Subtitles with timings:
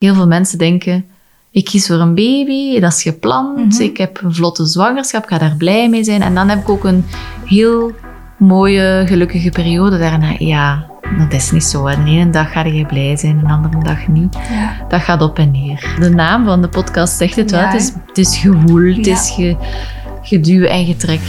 [0.00, 1.04] Heel veel mensen denken,
[1.50, 3.82] ik kies voor een baby, dat is gepland, Mhm.
[3.82, 6.22] ik heb een vlotte zwangerschap, ik ga daar blij mee zijn.
[6.22, 7.04] En dan heb ik ook een
[7.46, 7.92] heel
[8.38, 10.34] mooie, gelukkige periode daarna.
[10.38, 10.86] Ja,
[11.18, 11.86] dat is niet zo.
[11.86, 12.04] hè.
[12.04, 14.36] De ene dag ga je blij zijn, de andere dag niet.
[14.50, 14.86] Ja.
[14.88, 15.96] Dat gaat op en neer.
[16.00, 17.60] De naam van de podcast zegt het wel.
[17.60, 19.56] Het is, het is gewoel, het is ge,
[20.22, 21.20] geduw en getrek.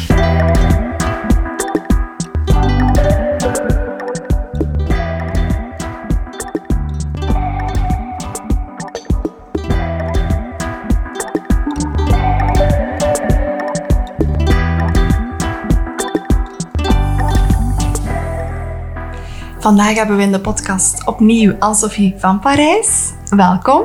[19.61, 23.11] Vandaag hebben we in de podcast opnieuw Anne-Sophie van Parijs.
[23.29, 23.83] Welkom.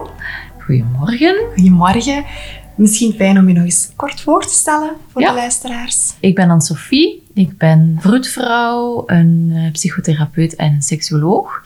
[0.65, 1.37] Goedemorgen.
[1.55, 2.25] Goedemorgen.
[2.77, 5.29] Misschien fijn om je nog eens kort voor te stellen voor Ja.
[5.29, 6.13] de luisteraars.
[6.21, 7.23] Ik ben Anne-Sophie.
[7.35, 11.63] Ik ben vroedvrouw, een eh, psychotherapeut en een seksuoloog.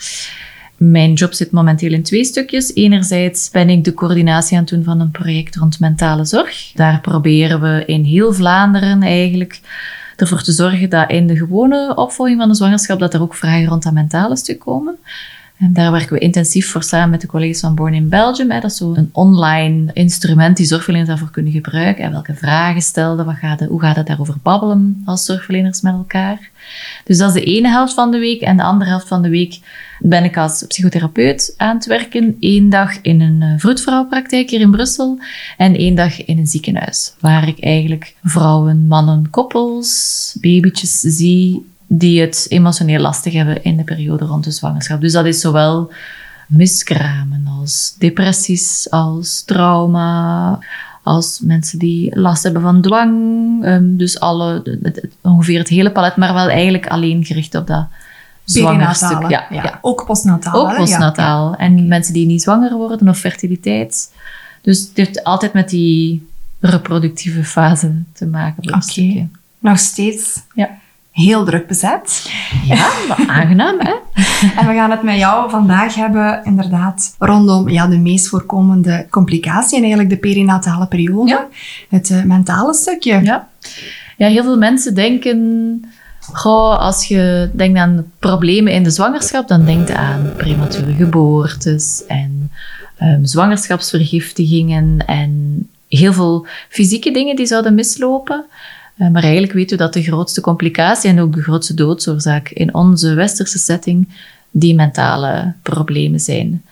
[0.76, 2.74] Mijn job zit momenteel in twee stukjes.
[2.74, 6.72] Enerzijds ben ik de coördinatie aan het doen van een project rond mentale zorg.
[6.74, 9.60] Daar proberen we in heel Vlaanderen eigenlijk
[10.20, 13.66] ervoor te zorgen dat in de gewone opvolging van de zwangerschap dat er ook vragen
[13.66, 14.98] rond dat mentale stuk komen.
[15.60, 18.48] En daar werken we intensief voor samen met de collega's van Born in Belgium.
[18.48, 22.04] Dat is zo'n online instrument die zorgverleners daarvoor kunnen gebruiken.
[22.04, 25.92] En welke vragen stelden, wat gaat het, hoe gaat het daarover babbelen als zorgverleners met
[25.92, 26.50] elkaar.
[27.04, 28.40] Dus dat is de ene helft van de week.
[28.40, 29.58] En de andere helft van de week
[30.00, 32.36] ben ik als psychotherapeut aan het werken.
[32.40, 35.18] Eén dag in een eh, vroedvrouwpraktijk hier in Brussel.
[35.56, 37.12] En één dag in een ziekenhuis.
[37.20, 43.84] Waar ik eigenlijk vrouwen, mannen, koppels, babytjes zie die het emotioneel lastig hebben in de
[43.84, 45.00] periode rond de zwangerschap.
[45.00, 45.92] Dus dat is zowel
[46.48, 50.58] miskramen als depressies, als trauma,
[51.02, 53.14] als mensen die last hebben van dwang.
[53.64, 54.78] Ehm, dus alle,
[55.20, 57.86] ongeveer het hele palet, maar wel eigenlijk alleen gericht op dat
[58.52, 59.28] Perinatale.
[59.28, 59.78] Ja, ja.
[59.80, 60.54] Ook postnataal.
[60.54, 61.54] Ook postnataal.
[61.56, 64.12] En mensen die niet zwanger worden of fertiliteit.
[64.62, 66.28] Dus het heeft altijd met die
[66.60, 68.68] reproductieve fase te maken.
[68.68, 68.80] Oké.
[68.80, 69.26] stukje.
[69.58, 70.68] Nog steeds Ja.
[71.10, 72.30] heel druk bezet.
[72.64, 72.90] Ja,
[73.36, 73.94] aangenaam, hè?
[74.56, 79.74] En we gaan het met jou vandaag hebben, inderdaad, rondom ja, de meest voorkomende complicatie
[79.76, 81.30] en eigenlijk de perinatale periode.
[81.30, 81.46] Ja.
[81.88, 83.20] Het eh, mentale stukje.
[83.22, 83.48] Ja.
[84.16, 85.38] ja, heel veel mensen denken...
[86.20, 92.50] Goh, als je denkt aan problemen in de zwangerschap, dan denk aan premature geboortes en
[92.96, 98.44] ehm, zwangerschapsvergiftigingen en heel veel fysieke dingen die zouden mislopen.
[98.96, 102.74] Eh, maar eigenlijk weten we dat de grootste complicatie en ook de grootste doodsoorzaak in
[102.74, 104.08] onze westerse setting
[104.50, 106.62] die mentale problemen zijn.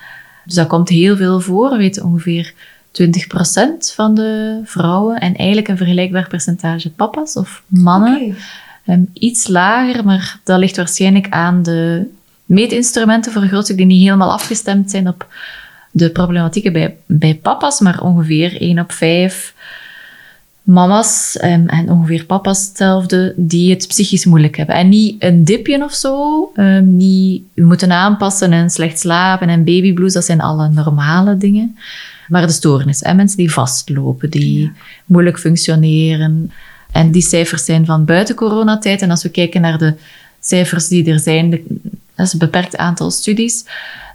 [0.44, 1.70] Dus dat komt heel veel voor.
[1.70, 2.54] We weten ongeveer
[2.92, 8.36] 20% van de vrouwen en eigenlijk een vergelijkbaar percentage papa's of mannen.
[8.88, 12.06] Ehm, iets lager, maar dat ligt waarschijnlijk aan de
[12.44, 15.26] meetinstrumenten voor een groot stuk die niet helemaal afgestemd zijn op
[15.91, 19.54] de problematieken bij, bij papa's, maar ongeveer 1 op 5
[20.62, 24.75] mama's ehm, en ongeveer papa's hetzelfde, die het psychisch moeilijk hebben.
[24.75, 30.12] En niet een dipje of zo, ehm, niet moeten aanpassen en slecht slapen en babyblues,
[30.12, 31.77] dat zijn alle normale dingen.
[32.28, 33.15] Maar de stoornis, hè?
[33.15, 34.72] mensen die vastlopen, die
[35.06, 36.53] moeilijk functioneren.
[36.93, 39.03] En die cijfers zijn van buiten coronatijd.
[39.03, 39.94] En als we kijken naar de
[40.41, 41.65] cijfers die er zijn, de-
[42.15, 43.65] dat is een beperkt aantal studies,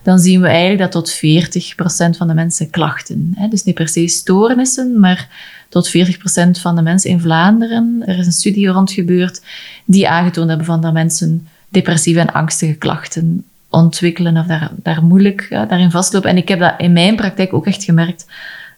[0.04, 3.34] dan zien we eigenlijk dat tot 40% van de mensen klachten.
[3.36, 3.48] Hè?
[3.48, 5.28] Dus niet per se stoornissen, maar
[5.70, 9.42] tot 40% van de mensen in Vlaanderen, er is een studie rond gebeurd,
[9.86, 15.48] die aangetoond hebben van dat mensen depressieve en angstige klachten ontwikkelen of daar, daar moeilijk
[15.50, 16.30] ja, daarin vastlopen.
[16.30, 18.26] En ik heb dat in mijn praktijk ook echt gemerkt,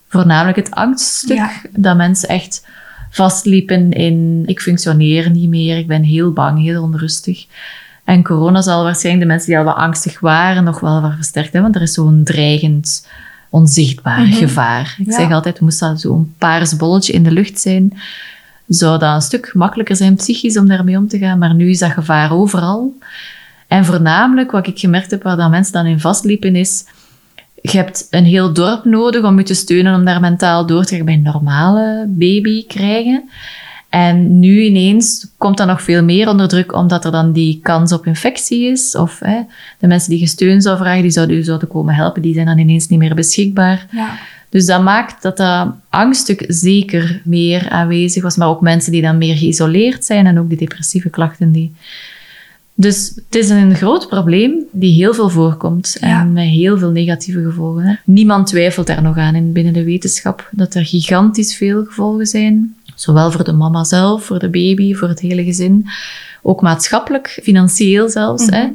[0.08, 1.52] voornamelijk het angststuk, Ja.
[1.72, 2.66] dat mensen echt
[3.16, 7.46] vastliepen in ik functioneer niet meer, ik ben heel bang, heel onrustig.
[8.04, 11.54] En corona zal waarschijnlijk de mensen die al wat angstig waren nog wel wat versterkt
[11.54, 13.08] hebben, want er is zo'n dreigend,
[13.50, 14.34] onzichtbaar Mhm.
[14.34, 14.96] gevaar.
[15.00, 15.16] Ik Ja.
[15.20, 17.98] zeg altijd, moest dat zo'n paars bolletje in de lucht zijn,
[18.68, 21.80] zou dat een stuk makkelijker zijn psychisch om daarmee om te gaan, maar nu is
[21.80, 22.94] dat gevaar overal.
[23.68, 26.86] En voornamelijk, wat ik gemerkt heb, waar dat mensen dan in vastliepen, is
[27.72, 30.96] je hebt een heel dorp nodig om je te steunen om daar mentaal door te
[30.96, 33.30] gaan bij een normale baby krijgen.
[33.90, 37.94] En nu ineens komt dat nog veel meer onder druk, omdat er dan die kans
[37.94, 38.96] op infectie is.
[38.96, 39.40] Of hè,
[39.80, 42.46] de mensen die je steun zou vragen, die zouden u zouden komen helpen, die zijn
[42.46, 43.86] dan ineens niet meer beschikbaar.
[43.92, 44.18] Ja.
[44.50, 49.18] Dus dat maakt dat dat angststuk zeker meer aanwezig was, maar ook mensen die dan
[49.18, 51.52] meer geïsoleerd zijn en ook die depressieve klachten.
[51.52, 51.76] Die...
[52.78, 56.22] Dus het is een groot probleem die heel veel voorkomt Ja.
[56.22, 57.84] en met heel veel negatieve gevolgen.
[57.84, 57.96] Hè.
[58.06, 62.76] Niemand twijfelt daar nog aan in binnen de wetenschap dat er gigantisch veel gevolgen zijn.
[62.96, 65.86] Zowel voor de mama zelf, voor de baby, voor het hele gezin.
[66.42, 68.46] Ook maatschappelijk, financieel zelfs.
[68.46, 68.54] Mhm.
[68.54, 68.68] hè.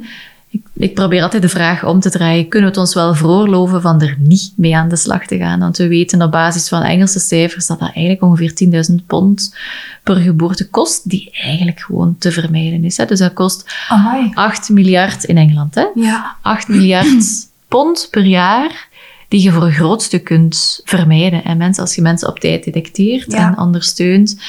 [0.51, 3.81] Ik, ik, probeer altijd de vraag om te draaien: kunnen we het ons wel veroorloven
[3.81, 5.59] van er niet mee aan de slag te gaan?
[5.59, 9.55] Want we weten op basis van Engelse cijfers dat dat eigenlijk ongeveer 10.000 pond
[10.03, 12.97] per geboorte kost, die eigenlijk gewoon te vermijden is.
[12.97, 13.05] Hè?
[13.05, 14.31] Dus dat kost Amai.
[14.33, 15.75] 8 miljard in Engeland.
[15.75, 15.85] Hè?
[15.95, 16.35] Ja.
[16.41, 18.89] 8 miljard pond per jaar
[19.27, 21.43] die je voor een groot stuk kunt vermijden.
[21.43, 23.47] En mensen, als je mensen op tijd detecteert Ja.
[23.47, 24.39] en ondersteunt.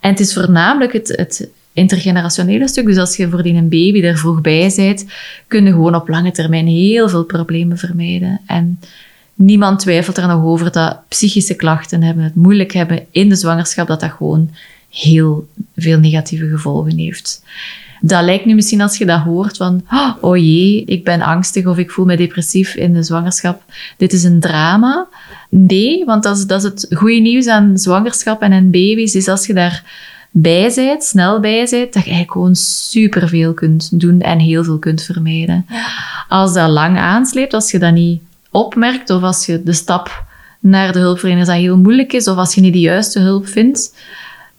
[0.00, 1.48] En het is voornamelijk het, het
[1.80, 2.86] intergenerationele stuk.
[2.86, 5.04] Dus als je voor die een baby er vroeg bij bent,
[5.46, 8.40] kun je gewoon op lange termijn heel veel problemen vermijden.
[8.46, 8.80] En
[9.34, 13.86] niemand twijfelt er nog over dat psychische klachten hebben, het moeilijk hebben in de zwangerschap,
[13.86, 14.50] dat dat gewoon
[14.90, 17.42] heel veel negatieve gevolgen heeft.
[18.00, 19.86] Dat lijkt nu misschien als je dat hoort van,
[20.20, 23.62] oh jee, ik ben angstig of ik voel me depressief in de zwangerschap.
[23.96, 25.08] Dit is een drama.
[25.48, 29.28] Nee, want dat is, dat is het goede nieuws aan zwangerschap en aan baby's, is
[29.28, 29.84] als je daar
[30.30, 34.78] bij bent, snel bij bent, dat je eigenlijk gewoon superveel kunt doen en heel veel
[34.78, 35.66] kunt vermijden.
[36.28, 40.24] Als dat lang aansleept, als je dat niet opmerkt of als je de stap
[40.60, 43.94] naar de hulpverleners dat heel moeilijk is of als je niet de juiste hulp vindt,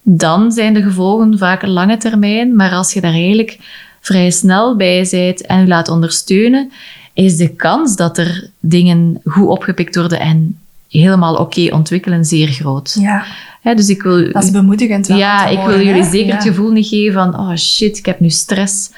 [0.01, 2.55] dan zijn de gevolgen vaak een lange termijn.
[2.55, 3.57] Maar als je daar eigenlijk
[3.99, 6.71] vrij snel bij bent en je laat ondersteunen,
[7.13, 10.60] is de kans dat er dingen goed opgepikt worden en
[10.99, 12.97] helemaal oké ontwikkelen zeer groot.
[13.63, 15.07] Ja, dus ik wil, dat is bemoedigend.
[15.07, 16.09] wel ja, ik wil jullie hè?
[16.09, 18.91] zeker het gevoel niet geven van, oh shit, ik heb nu stress.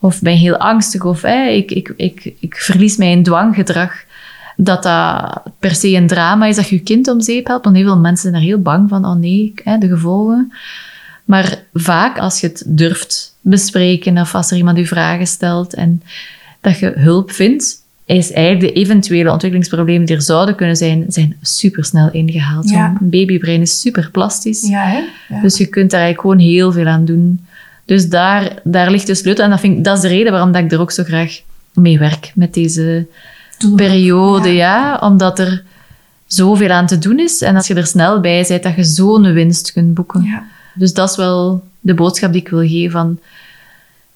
[0.00, 1.04] Of ben heel angstig.
[1.04, 3.92] Of hè, ik, ik, ik, ik verlies mijn dwanggedrag.
[4.56, 7.64] Dat dat per se een drama is dat je je kind om zeep helpt.
[7.64, 9.04] Want heel veel mensen zijn er heel bang van.
[9.04, 10.52] Oh nee, hè, de gevolgen.
[11.24, 16.02] Maar vaak als je het durft bespreken of als er iemand je vragen stelt en
[16.60, 17.82] dat je hulp vindt,
[18.16, 22.70] is eigenlijk de eventuele ontwikkelingsproblemen die er zouden kunnen zijn, zijn supersnel ingehaald.
[22.70, 22.96] Ja.
[22.98, 24.68] Zo'n babybrein is super plastisch.
[24.68, 25.00] Ja, hè?
[25.28, 25.40] Ja.
[25.40, 27.46] Dus je kunt daar eigenlijk gewoon heel veel aan doen.
[27.84, 29.44] Dus daar, daar ligt de sleutel.
[29.44, 31.40] En dat, vind ik, dat is de reden waarom dat ik er ook zo graag
[31.72, 33.06] mee werk met deze
[33.76, 34.48] periode.
[34.48, 34.98] Ja.
[35.00, 35.62] Omdat er
[36.26, 37.42] zoveel aan te doen is.
[37.42, 40.22] En als je er snel bij bent, dat je zo'n winst kunt boeken.
[40.22, 40.44] Ja.
[40.74, 43.18] Dus dat is wel de boodschap die ik wil geven van...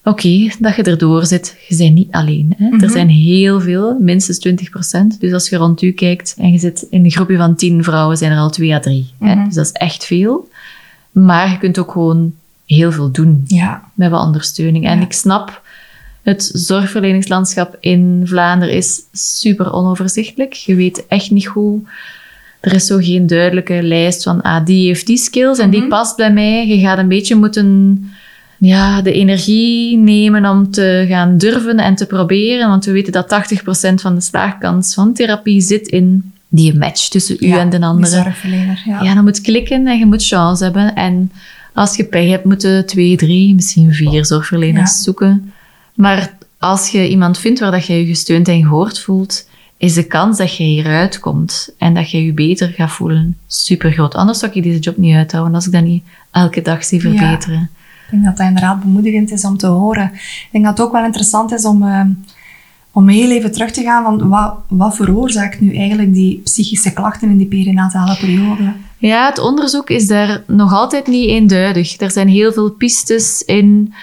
[0.05, 1.57] Oké, dat je erdoor zit.
[1.67, 2.53] Je bent niet alleen.
[2.57, 2.65] Hè?
[2.69, 2.83] Mhm.
[2.83, 5.19] Er zijn heel veel, minstens 20%.
[5.19, 8.17] Dus als je rond u kijkt en je zit in een groepje van 10 vrouwen,
[8.17, 9.07] zijn er al twee à drie.
[9.19, 9.35] Hè?
[9.35, 9.45] Mhm.
[9.45, 10.49] Dus dat is echt veel.
[11.11, 12.33] Maar je kunt ook gewoon
[12.65, 13.83] heel veel doen Ja.
[13.93, 14.85] met wat ondersteuning.
[14.87, 15.03] En Ja.
[15.05, 15.61] ik snap,
[16.21, 20.53] het zorgverleningslandschap in Vlaanderen is super onoverzichtelijk.
[20.53, 21.79] Je weet echt niet hoe.
[22.59, 25.89] Er is zo geen duidelijke lijst van, ah, die heeft die skills en die Mhm.
[25.89, 26.67] past bij mij.
[26.67, 28.09] Je gaat een beetje moeten
[28.65, 32.69] ja, de energie nemen om te gaan durven en te proberen.
[32.69, 33.27] Want we weten dat
[33.91, 37.81] 80% van de slaagkans van therapie zit in die match tussen u Ja, en de
[37.81, 38.07] andere.
[38.23, 39.01] zorgverlener, ja.
[39.01, 40.95] Ja, dan moet klikken en je moet chance hebben.
[40.95, 41.31] En
[41.73, 45.01] als je pech hebt, moeten twee, drie, misschien vier zorgverleners Ja.
[45.01, 45.53] zoeken.
[45.93, 50.03] Maar als je iemand vindt waar dat je je gesteund en gehoord voelt, is de
[50.03, 54.15] kans dat je hieruit komt en dat je je beter gaat voelen super groot.
[54.15, 57.69] Anders zou ik deze job niet uithouden als ik dat niet elke dag zie verbeteren.
[58.13, 60.11] Denk dat dat inderdaad bemoedigend is om te horen.
[60.13, 62.05] Ik denk dat het ook wel interessant is om, eh,
[62.91, 67.29] om heel even terug te gaan van wat, wat veroorzaakt nu eigenlijk die psychische klachten
[67.29, 68.73] in die perinatale periode?
[68.97, 71.99] Ja, het onderzoek is daar nog altijd niet eenduidig.
[71.99, 73.93] Er zijn heel veel pistes in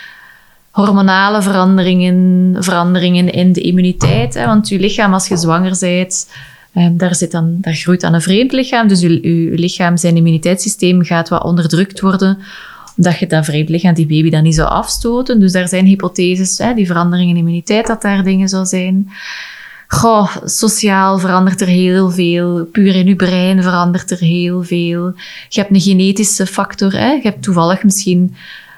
[0.71, 4.35] hormonale veranderingen, veranderingen in de immuniteit.
[4.35, 6.29] Hè, want je lichaam, als je zwanger bent,
[6.73, 8.89] eh, daar, zit dan, daar groeit dan een vreemd lichaam.
[8.89, 9.09] Dus je,
[9.51, 12.39] je lichaam, zijn immuniteitssysteem gaat wat onderdrukt worden
[13.01, 15.41] omdat je dat vreemd lichaam, die baby, dan niet zou afstoten.
[15.41, 19.11] Dus daar zijn hypotheses, hè, die veranderingen in immuniteit, dat daar dingen zou zijn.
[19.89, 22.65] Goh, sociaal verandert er heel veel.
[22.65, 25.13] Puur in je brein verandert er heel veel.
[25.49, 26.93] Je hebt een genetische factor.
[26.93, 27.11] Hè?
[27.11, 28.35] Je hebt toevallig misschien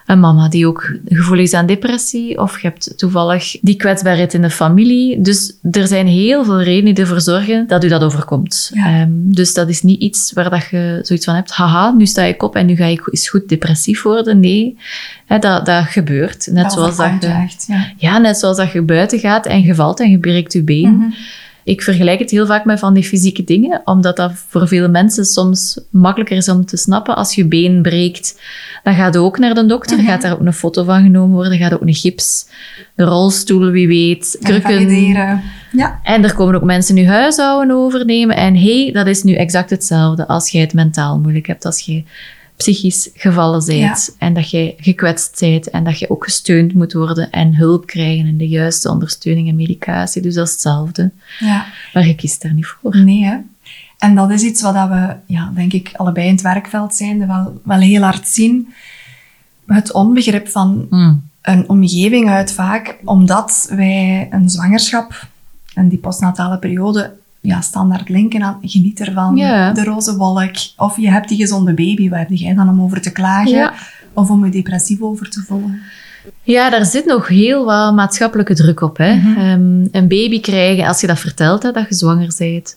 [0.07, 2.39] een mama die ook gevoelig is aan depressie.
[2.39, 5.21] Of je hebt toevallig die kwetsbaarheid in de familie.
[5.21, 8.71] Dus er zijn heel veel redenen die ervoor zorgen dat u dat overkomt.
[8.75, 8.87] Ja.
[8.87, 11.51] Ehm, dus dat is niet iets waar dat je zoiets van hebt.
[11.51, 14.41] Haha, nu sta ik op en nu ga ik eens goed depressief worden.
[14.41, 14.77] Nee,
[15.27, 16.49] dat, dat gebeurt.
[16.51, 17.93] Net Dat zoals dat je echt, ja.
[17.97, 20.97] Ja, net zoals dat je buiten gaat en je valt en je breekt je been.
[20.97, 21.11] Mhm.
[21.65, 25.25] Ik vergelijk het heel vaak met van die fysieke dingen, omdat dat voor veel mensen
[25.25, 27.17] soms makkelijker is om te snappen.
[27.17, 28.41] Als je been breekt,
[28.83, 30.07] dan gaat je ook naar de dokter, Mhm.
[30.07, 32.47] gaat daar ook een foto van genomen worden, gaat ook een gips,
[32.95, 34.73] de rolstoel, wie weet, En krukken.
[34.73, 35.43] valideren.
[35.73, 36.01] Ja.
[36.03, 38.37] En er komen ook mensen nu huishouden overnemen.
[38.37, 42.03] En hey, dat is nu exact hetzelfde als jij het mentaal moeilijk hebt, als je
[42.63, 47.31] psychisch gevallen bent en dat je gekwetst bent en dat je ook gesteund moet worden
[47.31, 50.23] en hulp krijgen en de juiste ondersteuning en medicatie.
[50.23, 51.11] Dus dat is hetzelfde.
[51.39, 51.67] ja.
[51.93, 52.97] Maar je kiest daar niet voor.
[52.97, 53.37] Nee, hè.
[53.99, 57.61] En dat is iets wat we, ja, denk ik, allebei in het werkveld zijn, wel,
[57.65, 58.73] wel heel hard zien.
[59.67, 61.23] Het onbegrip van Hmm.
[61.43, 65.27] een omgeving uit vaak, omdat wij een zwangerschap
[65.75, 67.13] en die postnatale periode
[67.43, 69.73] ja, standaard linken aan geniet ervan, Ja.
[69.73, 70.55] de roze wolk.
[70.77, 73.51] Of je hebt die gezonde baby, waar heb jij dan om over te klagen?
[73.53, 73.73] Ja.
[74.13, 75.81] Of om je depressief over te voelen?
[76.43, 78.97] Ja, daar zit nog heel wat maatschappelijke druk op.
[78.97, 79.15] Hè?
[79.15, 79.39] Mhm.
[79.39, 82.77] Ehm, een baby krijgen, als je dat vertelt, hè, dat je zwanger bent.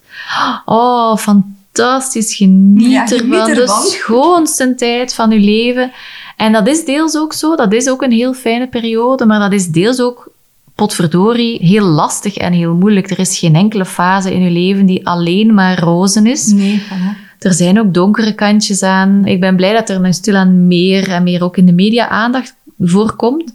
[0.66, 3.50] Oh, fantastisch, geniet Ja, geniet ervan.
[3.50, 3.82] ervan.
[3.84, 5.92] De schoonste tijd van je leven.
[6.38, 7.56] En dat is deels ook zo.
[7.56, 10.32] Dat is ook een heel fijne periode, maar dat is deels ook,
[10.76, 13.12] potverdorie, heel lastig en heel moeilijk.
[13.12, 16.48] Er is geen enkele fase in je leven die alleen maar rozen is.
[16.48, 17.24] Nee, voilà.
[17.40, 19.26] Er zijn ook donkere kantjes aan.
[19.26, 22.56] Ik ben blij dat er nu stilaan meer en meer ook in de media aandacht
[22.80, 23.54] voor komt.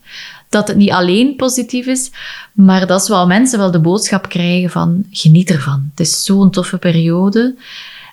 [0.49, 2.11] Dat het niet alleen positief is,
[2.53, 5.89] maar dat wel mensen wel de boodschap krijgen van geniet ervan.
[5.91, 7.55] Het is zo'n toffe periode.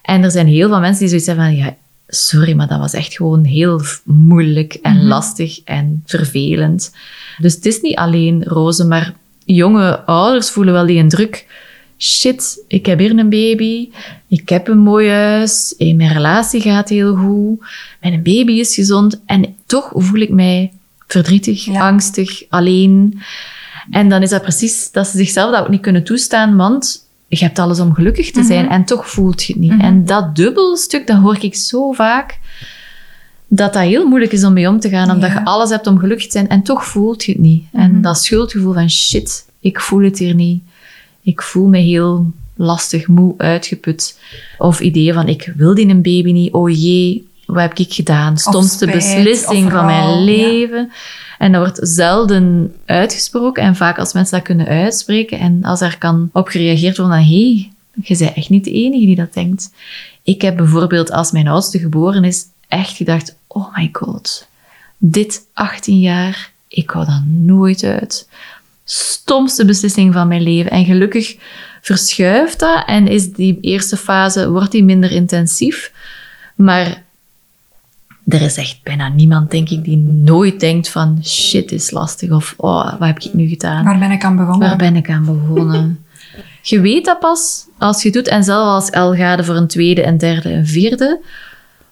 [0.02, 1.76] En er zijn heel veel mensen die zoiets hebben van ja,
[2.08, 5.06] sorry, maar dat was echt gewoon heel moeilijk en Mhm.
[5.08, 6.92] lastig en vervelend.
[7.38, 9.14] Dus het is niet alleen roze, maar
[9.46, 11.46] jonge ouders voelen wel die druk.
[12.00, 13.90] Shit, ik heb hier een baby,
[14.28, 17.60] ik heb een mooi huis, eh, mijn relatie gaat heel goed,
[18.02, 20.72] mijn baby is gezond en toch voel ik mij
[21.08, 21.88] verdrietig, Ja.
[21.88, 23.20] angstig, alleen.
[23.92, 27.38] En dan is dat precies dat ze zichzelf dat ook niet kunnen toestaan, want je
[27.46, 28.74] hebt alles om gelukkig te zijn Mhm.
[28.74, 29.72] en toch voelt je het niet.
[29.72, 29.82] Mhm.
[29.82, 32.40] En dat dubbelstuk, dat hoor ik zo vaak,
[33.48, 35.40] dat dat heel moeilijk is om mee om te gaan, omdat Ja.
[35.40, 37.64] je alles hebt om gelukkig te zijn en toch voelt je het niet.
[37.74, 38.02] En Mhm.
[38.02, 40.62] dat schuldgevoel van shit, ik voel het hier niet.
[41.22, 44.20] Ik voel me heel lastig, moe, uitgeput.
[44.58, 48.38] Of ideeën van ik wil die een baby niet, oh jee, wat heb ik gedaan?
[48.38, 50.20] Stomste spijt, beslissing van mijn ja.
[50.20, 50.92] leven.
[51.38, 53.64] En dat wordt zelden uitgesproken.
[53.64, 57.26] En vaak als mensen dat kunnen uitspreken en als er kan op gereageerd worden, dan
[57.26, 57.72] hé, hey,
[58.04, 59.72] je bent echt niet de enige die dat denkt.
[60.24, 64.48] Ik heb bijvoorbeeld, als mijn oudste geboren is, echt gedacht, oh my god,
[64.98, 68.28] dit 18 jaar, ik hou dat nooit uit.
[68.84, 70.72] Stomste beslissing van mijn leven.
[70.72, 71.38] En gelukkig
[71.82, 75.92] verschuift dat en is die eerste fase, wordt die minder intensief.
[76.56, 77.04] Maar
[78.28, 82.54] er is echt bijna niemand, denk ik, die nooit denkt van shit is lastig of
[82.58, 83.84] oh, wat heb ik nu gedaan?
[83.84, 84.68] Waar ben ik aan begonnen?
[84.68, 86.06] Waar ben ik aan begonnen?
[86.62, 88.28] je weet dat pas als je doet.
[88.28, 91.20] En zelfs als al gaat voor een tweede, een derde, een vierde.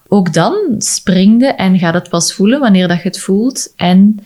[0.08, 3.72] Ook dan springde en gaat het pas voelen wanneer dat je het voelt.
[3.76, 4.18] En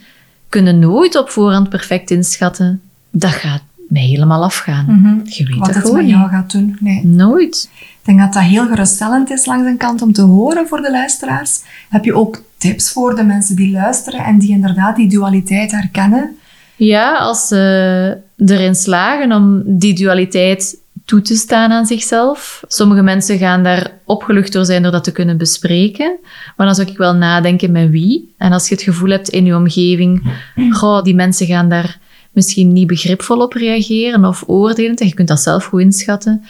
[0.49, 2.81] kunnen nooit op voorhand perfect inschatten.
[3.11, 4.85] Dat gaat mij helemaal afgaan.
[4.89, 5.21] Mhm.
[5.25, 6.77] Je weet Wat dat het gewoon met jou gaat doen.
[6.81, 7.07] Nee.
[7.07, 7.71] Nooit.
[7.81, 10.91] Ik denk dat dat heel geruststellend is langs een kant om te horen voor de
[10.91, 11.61] luisteraars.
[11.89, 16.37] Heb je ook tips voor de mensen die luisteren en die inderdaad die dualiteit herkennen?
[16.77, 22.63] Ja, als ze erin slagen om die dualiteit toe te staan aan zichzelf.
[22.69, 26.19] Sommige mensen gaan daar opgelucht door zijn door dat te kunnen bespreken.
[26.57, 28.35] Maar dan zou ik wel nadenken met wie.
[28.39, 30.33] En als je het gevoel hebt in je omgeving,
[30.79, 31.99] goh, die mensen gaan daar
[32.31, 36.45] misschien niet begripvol op reageren of oordelend, en je kunt dat zelf goed inschatten,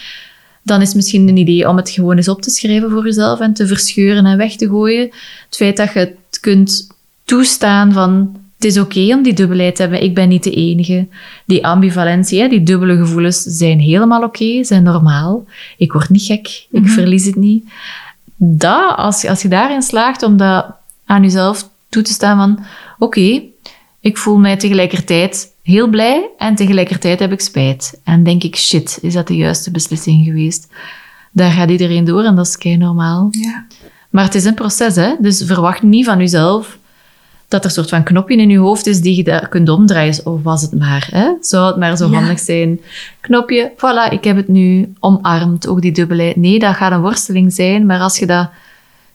[0.62, 3.40] dan is het misschien een idee om het gewoon eens op te schrijven voor jezelf
[3.40, 5.02] en te verscheuren en weg te gooien.
[5.46, 6.88] Het feit dat je het kunt
[7.24, 10.02] toestaan van het is oké om die dubbelheid te hebben.
[10.02, 11.06] Ik ben niet de enige.
[11.44, 15.44] Die ambivalentie, die dubbele gevoelens zijn helemaal oké, zijn normaal.
[15.76, 16.90] Ik word niet gek, ik Mhm.
[16.90, 17.64] verlies het niet.
[18.36, 20.66] Dat, als, als je daarin slaagt om dat
[21.04, 22.64] aan jezelf toe te staan van
[22.98, 23.42] oké,
[24.00, 28.00] ik voel mij tegelijkertijd heel blij en tegelijkertijd heb ik spijt.
[28.04, 30.68] En denk ik, shit, is dat de juiste beslissing geweest?
[31.32, 33.28] Daar gaat iedereen door en dat is kei normaal.
[33.30, 33.66] Ja.
[34.10, 35.14] Maar het is een proces, hè?
[35.20, 36.78] dus verwacht niet van jezelf
[37.48, 40.26] dat er een soort van knopje in je hoofd is die je daar kunt omdraaien.
[40.26, 41.30] Of was het maar, hè?
[41.40, 42.14] zou het maar zo Ja.
[42.18, 42.80] handig zijn.
[43.20, 46.36] Knopje, voilà, ik heb het nu omarmd, ook die dubbelheid.
[46.36, 48.50] Nee, dat gaat een worsteling zijn, maar als je dat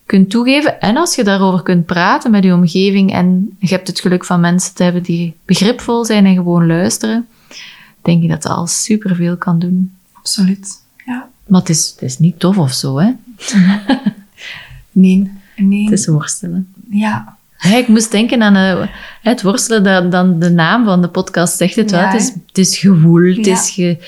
[0.06, 4.00] kunt toegeven en als je daarover kunt praten met je omgeving en je hebt het
[4.00, 7.26] geluk van mensen te hebben die begripvol zijn en gewoon luisteren,
[8.02, 9.92] denk ik dat dat al superveel kan doen.
[10.12, 10.82] Absoluut.
[11.06, 11.28] Ja.
[11.46, 13.10] Maar het is, het is niet tof of zo, hè?
[14.92, 15.30] Nee.
[15.56, 15.84] Nee.
[15.84, 16.72] Het is worstelen.
[16.90, 17.36] Ja.
[17.58, 18.88] Ja, ik moest denken aan eh,
[19.22, 22.00] het worstelen, dat, dan de naam van de podcast zegt het wel.
[22.00, 23.98] Ja, Het is, het is gewoel, het is ge,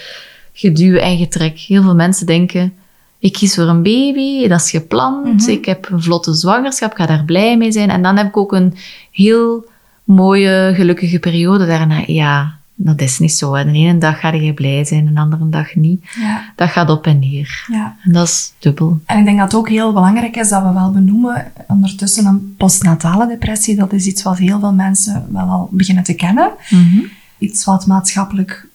[0.52, 1.59] geduw en getrek.
[1.59, 2.73] Heel veel mensen denken,
[3.19, 5.51] ik kies voor een baby, dat is gepland, Mhm.
[5.51, 7.91] ik heb een vlotte zwangerschap, ik ga daar blij mee zijn.
[7.91, 8.75] En dan heb ik ook een
[9.13, 9.65] heel
[10.05, 12.03] mooie, gelukkige periode daarna.
[12.07, 13.55] Ja, dat is niet zo.
[13.55, 13.65] hè.
[13.65, 16.05] De ene dag ga je blij zijn, de andere dag niet.
[16.21, 16.53] Ja.
[16.57, 17.65] Dat gaat op en neer.
[17.71, 17.97] ja.
[18.05, 18.99] En dat is dubbel.
[19.07, 22.55] En ik denk dat het ook heel belangrijk is dat we wel benoemen, ondertussen een
[22.57, 26.51] postnatale depressie, dat is iets wat heel veel mensen wel al beginnen te kennen.
[26.71, 26.99] Mhm.
[27.39, 28.68] Iets wat maatschappelijk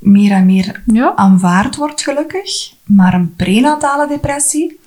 [0.00, 1.12] meer en meer Ja.
[1.16, 2.72] aanvaard wordt, gelukkig.
[2.84, 4.78] Maar een prenatale depressie,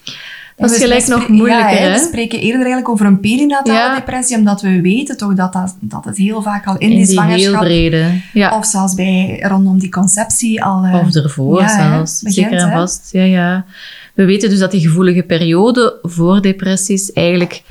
[0.55, 1.91] Dat is gelijk nog moeilijker, ja, hè?
[1.91, 3.95] We spreken eerder eigenlijk over een perinatale Ja.
[3.95, 7.05] depressie, omdat we weten toch dat, dat, dat het heel vaak al in, In die
[7.05, 8.11] zwangerschap, brede.
[8.33, 8.57] Ja.
[8.57, 10.83] of zelfs bij, rondom die conceptie al...
[10.83, 12.21] eh, Of ervoor zelfs.
[12.21, 12.75] begint, Zeker en hè.
[12.75, 13.09] vast.
[13.11, 13.65] Ja, ja.
[14.13, 17.61] We weten dus dat die gevoelige periode voor depressies eigenlijk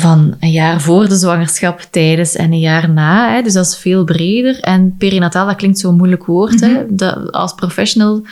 [0.00, 3.34] van een jaar voor de zwangerschap, tijdens en een jaar na.
[3.34, 4.60] Hè, dus dat is veel breder.
[4.60, 6.60] En perinataal, dat klinkt zo'n moeilijk woord.
[6.60, 6.84] hè.
[6.88, 8.22] Dat, als professional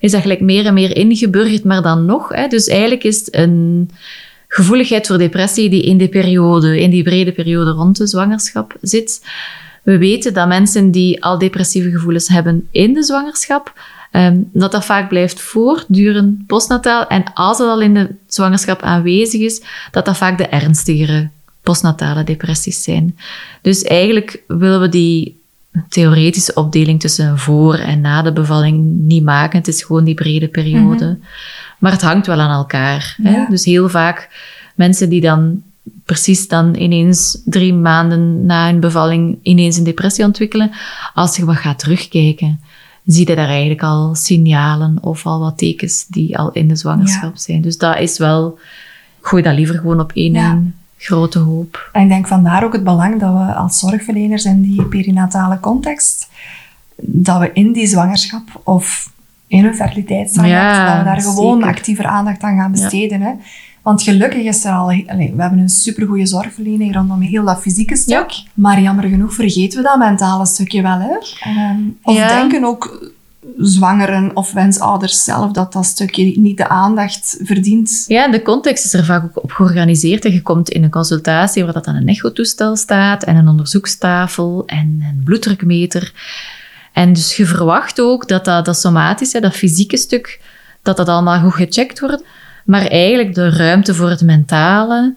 [0.00, 2.28] is dat gelijk meer en meer ingeburgerd, maar dan nog.
[2.28, 2.46] Hè.
[2.46, 3.90] Dus eigenlijk is het een
[4.48, 9.22] gevoeligheid voor depressie die in die periode, in die brede periode rond de zwangerschap zit.
[9.82, 13.72] We weten dat mensen die al depressieve gevoelens hebben in de zwangerschap,
[14.10, 17.06] ehm, dat dat vaak blijft voortduren postnataal.
[17.06, 21.28] En als het al in de zwangerschap aanwezig is, dat dat vaak de ernstigere
[21.62, 23.16] postnatale depressies zijn.
[23.62, 25.40] Dus eigenlijk willen we die
[25.88, 29.58] theoretische opdeling tussen voor en na de bevalling niet maken.
[29.58, 31.18] Het is gewoon die brede periode.
[31.78, 33.16] Maar het hangt wel aan elkaar.
[33.22, 33.44] Hè?
[33.48, 34.28] Dus heel vaak
[34.74, 35.62] mensen die dan
[36.04, 40.70] precies dan ineens drie maanden na een bevalling ineens een depressie ontwikkelen.
[41.14, 42.60] Als je wat gaat terugkijken,
[43.12, 47.36] zie je daar eigenlijk al signalen of al wat tekens die al in de zwangerschap
[47.36, 47.60] zijn.
[47.62, 48.58] Dus dat is wel,
[49.20, 50.58] gooi dat liever gewoon op één Ja.
[50.96, 51.90] grote hoop.
[51.92, 56.28] En ik denk vandaar ook het belang dat we als zorgverleners in die perinatale context,
[56.96, 59.12] dat we in die zwangerschap of
[59.46, 61.68] in een fertiliteitstraject, Ja, dat we daar gewoon zeker.
[61.74, 63.20] actiever aandacht aan gaan besteden.
[63.20, 63.32] Hè.
[63.82, 67.96] Want gelukkig is er al, allee, we hebben een supergoeie zorgverlening rondom heel dat fysieke
[67.96, 68.42] stuk.
[68.54, 70.98] Maar jammer genoeg vergeten we dat mentale stukje wel.
[70.98, 71.16] Hè.
[71.40, 72.28] Ehm, of Ja.
[72.28, 73.12] denken ook
[73.58, 78.04] zwangeren of wensouders zelf dat dat stukje niet de aandacht verdient.
[78.06, 80.24] Ja, de context is er vaak ook op georganiseerd.
[80.24, 84.62] En je komt in een consultatie waar dat dan een echotoestel staat en een onderzoekstafel
[84.66, 86.12] en een bloeddrukmeter.
[86.92, 90.40] En dus je verwacht ook dat dat, dat somatische, dat fysieke stuk,
[90.82, 92.24] dat dat allemaal goed gecheckt wordt.
[92.70, 95.14] Maar eigenlijk de ruimte voor het mentale.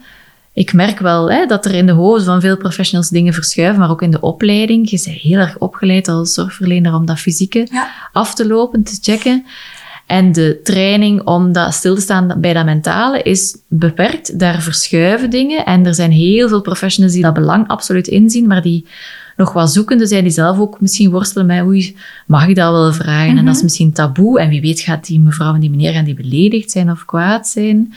[0.53, 3.89] Ik merk wel hè, dat er in de hoofden van veel professionals dingen verschuiven, maar
[3.89, 4.89] ook in de opleiding.
[4.89, 7.87] Je bent heel erg opgeleid als zorgverlener om dat fysieke Ja.
[8.11, 9.45] af te lopen, te checken.
[10.07, 14.39] En de training om dat stil te staan bij dat mentale is beperkt.
[14.39, 15.65] Daar verschuiven dingen.
[15.65, 18.85] En er zijn heel veel professionals die dat belang absoluut inzien, maar die
[19.37, 21.95] nog wat zoekende zijn, die zelf ook misschien worstelen met oei,
[22.27, 23.37] mag ik dat wel vragen?
[23.37, 24.39] En dat is misschien taboe.
[24.39, 27.47] En wie weet gaat die mevrouw en die meneer gaan die beledigd zijn of kwaad
[27.47, 27.93] zijn.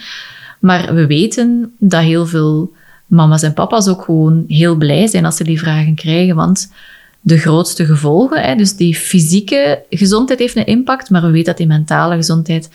[0.59, 2.73] Maar we weten dat heel veel
[3.07, 6.73] mama's en papa's ook gewoon heel blij zijn als ze die vragen krijgen, want
[7.21, 11.57] de grootste gevolgen, hè, dus die fysieke gezondheid heeft een impact, maar we weten dat
[11.57, 12.71] die mentale gezondheid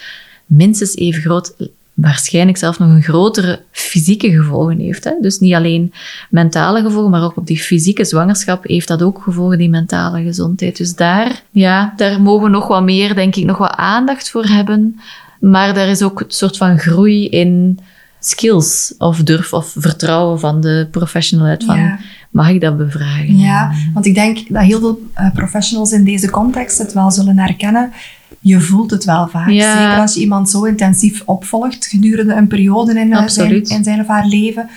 [0.46, 1.54] minstens even groot,
[2.02, 5.04] waarschijnlijk zelfs nog een grotere fysieke gevolgen heeft.
[5.04, 5.12] Hè.
[5.22, 5.94] Dus niet alleen
[6.30, 10.78] mentale gevolgen, maar ook op die fysieke zwangerschap heeft dat ook gevolgen, die mentale gezondheid.
[10.78, 14.46] Dus daar, ja, daar mogen we nog wat meer, denk ik, nog wat aandacht voor
[14.46, 15.00] hebben.
[15.40, 17.80] Maar daar is ook een soort van groei in
[18.20, 22.00] skills of durf of vertrouwen van de professional uit van.
[22.32, 23.38] Mag ik dat bevragen?
[23.38, 27.38] Ja, want ik denk dat heel veel eh, professionals in deze context het wel zullen
[27.40, 27.92] herkennen.
[28.40, 29.50] Je voelt het wel vaak.
[29.50, 29.78] Ja.
[29.78, 34.00] Zeker als je iemand zo intensief opvolgt gedurende een periode in, eh, zijn, in zijn
[34.00, 34.70] of haar leven.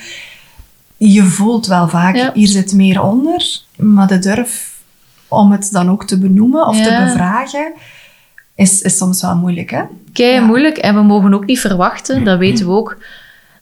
[0.97, 2.31] Je voelt wel vaak, Ja.
[2.33, 3.61] hier zit meer onder.
[3.75, 4.73] Maar de durf
[5.27, 7.73] om het dan ook te benoemen of te bevragen,
[8.55, 9.71] is, is soms wel moeilijk.
[9.71, 9.81] Hè?
[10.13, 10.77] Kei moeilijk.
[10.77, 12.97] En we mogen ook niet verwachten, dat weten we ook,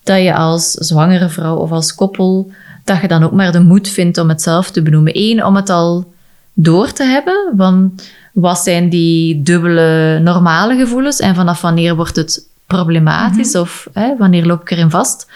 [0.04, 2.52] dat je als zwangere vrouw of als koppel,
[2.84, 5.12] dat je dan ook maar de moed vindt om het zelf te benoemen.
[5.16, 6.14] Eén, om het al
[6.54, 8.00] door te hebben, van
[8.34, 14.46] wat zijn die dubbele normale gevoelens en vanaf wanneer wordt het problematisch of hè, wanneer
[14.46, 15.28] loop ik erin vast.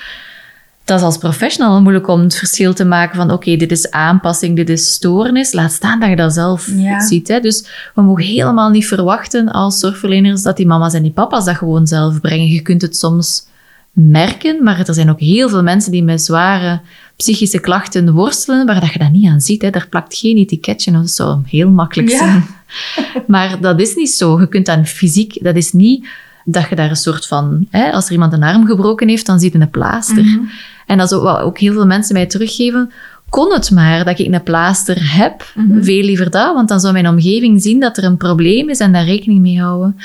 [0.86, 3.92] Dat is als professional al moeilijk om het verschil te maken van oké, dit is
[3.92, 5.54] aanpassing, dit is stoornis.
[5.54, 7.00] Laat staan dat je dat zelf Ja.
[7.00, 7.28] ziet.
[7.28, 7.40] Hè.
[7.40, 11.56] Dus we mogen helemaal niet verwachten als zorgverleners dat die mama's en die papa's dat
[11.56, 12.48] gewoon zelf brengen.
[12.48, 13.46] Je kunt het soms
[14.00, 16.80] merken, maar er zijn ook heel veel mensen die met zware
[17.16, 19.62] psychische klachten worstelen, waar dat je dat niet aan ziet.
[19.62, 19.70] Hè.
[19.70, 22.18] Daar plakt geen etiketje, dat zou heel makkelijk Ja.
[22.18, 22.46] zijn.
[23.28, 24.40] Maar dat is niet zo.
[24.40, 26.08] Je kunt dan fysiek, dat is niet
[26.46, 29.40] dat je daar een soort van, hè, als er iemand een arm gebroken heeft, dan
[29.40, 30.24] ziet je een plaaster.
[30.24, 30.40] Mhm.
[30.86, 32.92] En dat is ook wat ook heel veel mensen mij teruggeven.
[33.30, 35.84] Kon het maar dat ik een plaaster heb, Mhm.
[35.84, 38.92] veel liever dat, want dan zou mijn omgeving zien dat er een probleem is en
[38.94, 39.98] daar rekening mee houden.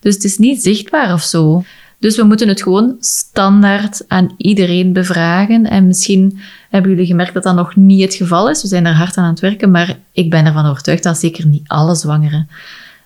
[0.00, 1.64] Dus het is niet zichtbaar of zo.
[2.00, 5.66] Dus we moeten het gewoon standaard aan iedereen bevragen.
[5.66, 8.62] En misschien hebben jullie gemerkt dat dat nog niet het geval is.
[8.62, 11.46] We zijn er hard aan aan het werken, maar ik ben ervan overtuigd dat zeker
[11.46, 12.48] niet alle zwangeren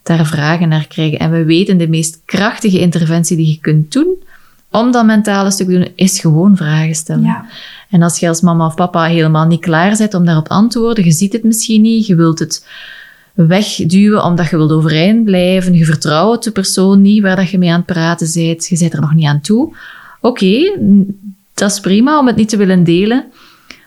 [0.02, 1.18] daar vragen naar krijgen.
[1.18, 4.16] En we weten de meest krachtige interventie die je kunt doen
[4.70, 7.24] om dat mentale stuk te doen, is gewoon vragen stellen.
[7.24, 7.46] Ja.
[7.90, 11.04] En als je als mama of papa helemaal niet klaar bent om daarop te antwoorden,
[11.04, 12.66] je ziet het misschien niet, je wilt het
[13.34, 15.74] wegduwen omdat je wilt overeind blijven.
[15.74, 18.66] Je vertrouwt de persoon niet waar dat je mee aan het praten bent.
[18.66, 19.74] Je bent er nog niet aan toe.
[20.20, 20.78] Oké,
[21.54, 23.24] dat is prima om het niet te willen delen.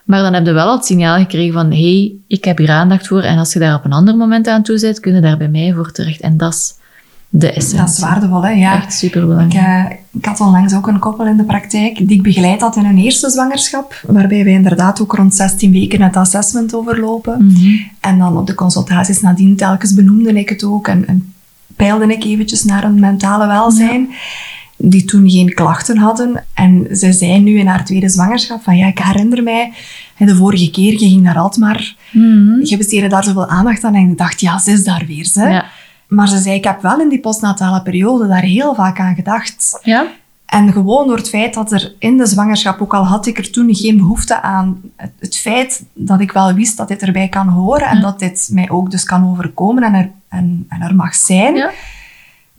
[0.04, 3.22] Maar dan heb je wel het signaal gekregen van, hey, ik heb hier aandacht voor.
[3.22, 5.48] En als je daar op een ander moment aan toe zit, kun je daar bij
[5.48, 6.20] mij voor terecht.
[6.20, 6.74] En dat is
[7.28, 7.78] de essentie.
[7.78, 8.50] Dat is waardevol, hè?
[8.50, 8.74] Ja.
[8.76, 9.86] Echt superbelangrijk.
[9.90, 12.76] Ik, uh, ik had onlangs ook een koppel in de praktijk die ik begeleid had
[12.76, 17.46] in hun eerste zwangerschap, waarbij wij inderdaad ook rond 16 weken het assessment overlopen.
[17.46, 17.76] Mhm.
[18.00, 21.32] En dan op de consultaties nadien telkens benoemde ik het ook en, en
[21.76, 24.08] peilde ik eventjes naar hun mentale welzijn.
[24.80, 26.44] Die toen geen klachten hadden.
[26.54, 29.72] En ze zei nu in haar tweede zwangerschap van ja, ik herinner mij,
[30.18, 32.60] de vorige keer, je ging naar Alkmaar, Mhm.
[32.62, 35.24] je besteedde daar zoveel aandacht aan en ik dacht, ja, ze is daar weer.
[35.24, 35.40] Ze.
[35.40, 35.64] Ja.
[36.08, 39.78] Maar ze zei, ik heb wel in die postnatale periode daar heel vaak aan gedacht.
[39.82, 40.06] Ja?
[40.46, 43.50] En gewoon door het feit dat er in de zwangerschap, ook al had ik er
[43.50, 47.48] toen geen behoefte aan, het, het feit dat ik wel wist dat dit erbij kan
[47.48, 48.02] horen en Ja.
[48.02, 51.70] dat dit mij ook dus kan overkomen en er, en, en er mag zijn, Ja.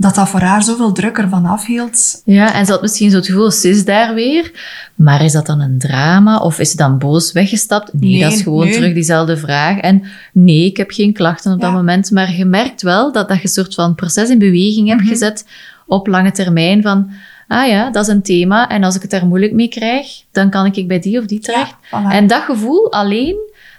[0.01, 2.21] Dat dat voor haar zoveel druk ervan afhield.
[2.25, 4.51] Ja, en ze had misschien zo het gevoel, ze is daar weer.
[4.95, 6.37] Maar is dat dan een drama?
[6.37, 7.93] Of is ze dan boos weggestapt?
[7.93, 8.73] Nee, Nee, dat is gewoon nee.
[8.73, 9.77] terug diezelfde vraag.
[9.77, 12.11] En nee, ik heb geen klachten op dat moment.
[12.11, 15.09] Maar je merkt wel dat, dat je een soort van proces in beweging hebt Mhm.
[15.09, 15.45] gezet
[15.87, 17.11] op lange termijn van...
[17.47, 18.69] Ah ja, dat is een thema.
[18.69, 21.39] En als ik het daar moeilijk mee krijg, dan kan ik bij die of die
[21.39, 21.75] terecht.
[21.91, 22.13] Ja, voilà.
[22.13, 23.35] En dat gevoel alleen,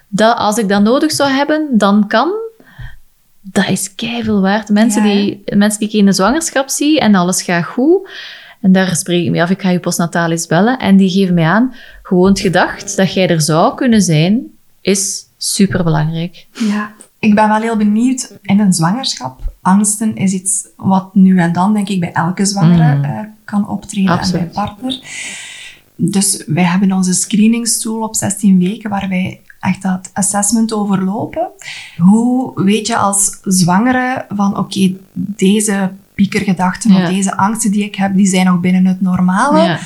[0.09, 2.31] dat als ik dat nodig zou hebben, dan kan,
[3.41, 4.69] dat is keiveel waard.
[4.69, 8.09] Mensen, Ja, die, mensen die ik in de zwangerschap zie en alles gaat goed,
[8.61, 11.35] en daar spreek ik mee af, ik ga je postnataal eens bellen, en die geven
[11.35, 14.43] mij aan, gewoon het gedacht dat jij er zou kunnen zijn,
[14.81, 16.47] is superbelangrijk.
[16.53, 19.53] Ja, ik ben wel heel benieuwd in een zwangerschap.
[19.63, 23.05] Angsten is iets wat nu en dan, denk ik, bij elke zwangere Mm.
[23.05, 24.41] eh, kan optreden Absoluut.
[24.41, 24.99] en bij partner.
[25.97, 31.49] Dus wij hebben onze screeningstoel op 16 weken, waar wij echt dat assessment overlopen.
[31.97, 37.03] Hoe weet je als zwangere van, oké, deze piekergedachten Ja.
[37.03, 39.63] of deze angsten die ik heb, die zijn nog binnen het normale?
[39.63, 39.79] Ja.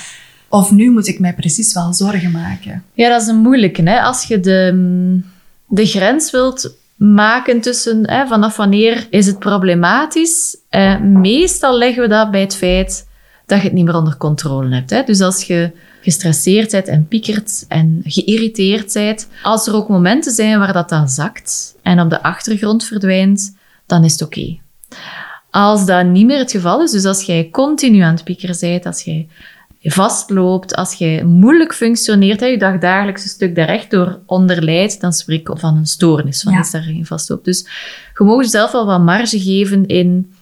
[0.48, 2.84] Of nu moet ik mij precies wel zorgen maken?
[2.92, 3.82] Ja, dat is een moeilijke.
[3.82, 4.00] Hè?
[4.00, 5.20] Als je de,
[5.66, 12.08] de grens wilt maken tussen hè, vanaf wanneer is het problematisch, eh, meestal leggen we
[12.08, 13.06] dat bij het feit
[13.46, 14.90] dat je het niet meer onder controle hebt.
[14.90, 15.02] Hè?
[15.02, 15.72] Dus als je
[16.04, 21.08] gestresseerd bent en piekert en geïrriteerd bent, als er ook momenten zijn waar dat dan
[21.08, 24.58] zakt en op de achtergrond verdwijnt, dan is het oké.
[25.50, 28.86] Als dat niet meer het geval is, dus als jij continu aan het piekeren bent,
[28.86, 29.28] als jij
[29.82, 35.48] vastloopt, als jij moeilijk functioneert, hè, je dagdagelijkse stuk daar echt door onderlijdt, dan spreek
[35.48, 36.58] ik van een stoornis, van Ja.
[36.58, 37.44] iets daar geen vastloop.
[37.44, 37.66] Dus
[38.18, 40.32] je mag jezelf wel wat marge geven in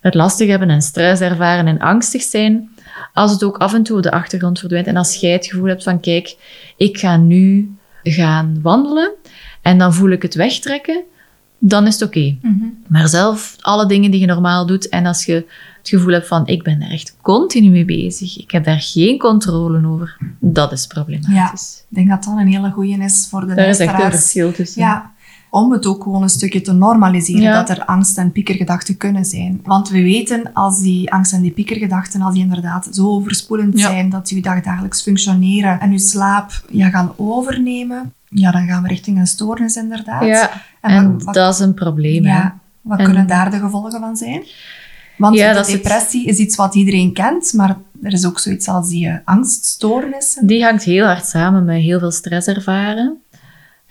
[0.00, 2.70] het lastig hebben en stress ervaren en angstig zijn,
[3.12, 4.86] als het ook af en toe op de achtergrond verdwijnt.
[4.86, 6.36] En als jij het gevoel hebt van, kijk,
[6.76, 9.12] ik ga nu gaan wandelen
[9.62, 11.02] en dan voel ik het wegtrekken,
[11.58, 12.36] dan is het oké.
[12.88, 15.34] Maar zelf, alle dingen die je normaal doet, en als je
[15.78, 19.18] het gevoel hebt van, ik ben er echt continu mee bezig, ik heb daar geen
[19.18, 21.84] controle over, dat is problematisch.
[21.88, 24.52] Ik denk dat dat een hele goeie is voor de Daar is echt een verschil
[24.52, 24.82] tussen.
[24.82, 25.11] Ja,
[25.54, 27.62] om het ook gewoon een stukje te normaliseren Ja.
[27.64, 29.60] dat er angst- en piekergedachten kunnen zijn.
[29.64, 33.88] Want we weten als die angst en die piekergedachten, als die inderdaad zo overspoelend Ja.
[33.88, 38.88] zijn dat je dagdagelijks functioneren en je slaap ja, gaan overnemen, ja, dan gaan we
[38.88, 40.24] richting een stoornis inderdaad.
[40.24, 42.24] Ja, En en wat- wat- dat is een probleem.
[42.24, 42.36] hè.
[42.36, 44.42] ja, wat En- kunnen daar de gevolgen van zijn?
[45.16, 45.82] Want Ja, de dat is het.
[45.82, 50.46] depressie is iets wat iedereen kent, maar er is ook zoiets als die eh, angststoornissen.
[50.46, 53.16] Die hangt heel hard samen met heel veel stress ervaren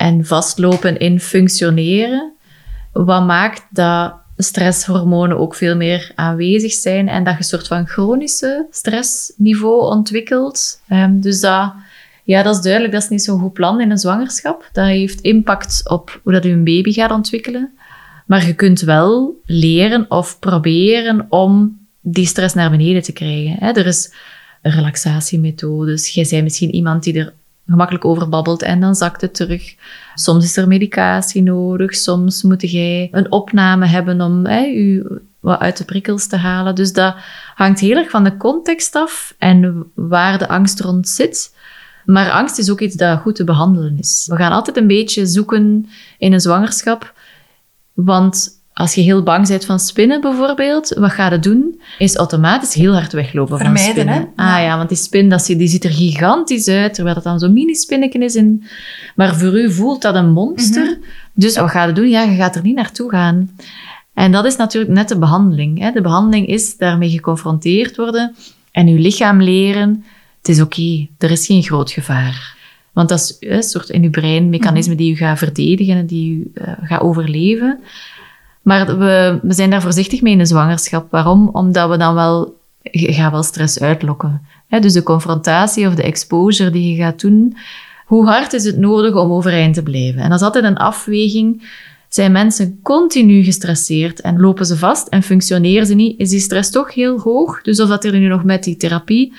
[0.01, 2.33] en vastlopen in functioneren.
[2.91, 7.87] Wat maakt dat stresshormonen ook veel meer aanwezig zijn en dat je een soort van
[7.87, 10.81] chronische stressniveau ontwikkelt.
[10.87, 11.73] Ehm, dus dat,
[12.23, 14.69] ja, dat is duidelijk, dat is niet zo'n goed plan in een zwangerschap.
[14.71, 17.71] Dat heeft impact op hoe dat je een baby gaat ontwikkelen.
[18.25, 23.55] Maar je kunt wel leren of proberen om die stress naar beneden te krijgen.
[23.59, 23.71] Hè.
[23.71, 24.13] Er is
[24.61, 26.13] relaxatiemethodes.
[26.13, 27.33] Jij bent misschien iemand die er
[27.71, 29.75] gemakkelijk over babbelt en dan zakt het terug.
[30.15, 31.95] Soms is er medicatie nodig.
[31.95, 36.75] Soms moet jij een opname hebben om je wat uit de prikkels te halen.
[36.75, 37.15] Dus dat
[37.55, 41.55] hangt heel erg van de context af en waar de angst rond zit.
[42.05, 44.27] Maar angst is ook iets dat goed te behandelen is.
[44.29, 47.13] We gaan altijd een beetje zoeken in een zwangerschap.
[47.93, 51.81] Want als je heel bang bent van spinnen bijvoorbeeld, wat ga je doen?
[51.97, 54.13] Is automatisch heel hard weglopen Vermijden, van spinnen.
[54.35, 54.43] hè?
[54.43, 54.59] Ah Ja.
[54.59, 58.19] ja, want die spin dat, die ziet er gigantisch uit, terwijl het dan zo'n mini-spinnetje
[58.19, 58.35] is.
[58.35, 58.63] In,
[59.15, 60.83] maar voor u voelt dat een monster.
[60.83, 60.99] Mhm.
[61.33, 62.09] Dus wat ga je doen?
[62.09, 63.51] Ja, je gaat er niet naartoe gaan.
[64.13, 65.79] En dat is natuurlijk net de behandeling.
[65.79, 65.91] Hè?
[65.91, 68.35] De behandeling is daarmee geconfronteerd worden
[68.71, 70.03] en uw lichaam leren,
[70.37, 72.55] het is oké, er is geen groot gevaar.
[72.93, 76.31] Want dat is een soort in uw brein mechanisme die u gaat verdedigen en die
[76.33, 77.79] u eh, gaat overleven.
[78.61, 81.11] Maar we, we zijn daar voorzichtig mee in de zwangerschap.
[81.11, 81.49] Waarom?
[81.51, 82.59] Omdat we dan wel...
[82.81, 84.41] Je gaat wel stress uitlokken.
[84.79, 87.57] Dus de confrontatie of de exposure die je gaat doen...
[88.11, 90.21] Hoe hard is het nodig om overeind te blijven?
[90.21, 91.63] En dat is altijd een afweging.
[92.09, 96.19] Zijn mensen continu gestresseerd en lopen ze vast en functioneren ze niet?
[96.19, 97.61] Is die stress toch heel hoog?
[97.61, 99.33] Dus of dat er nu nog met die therapie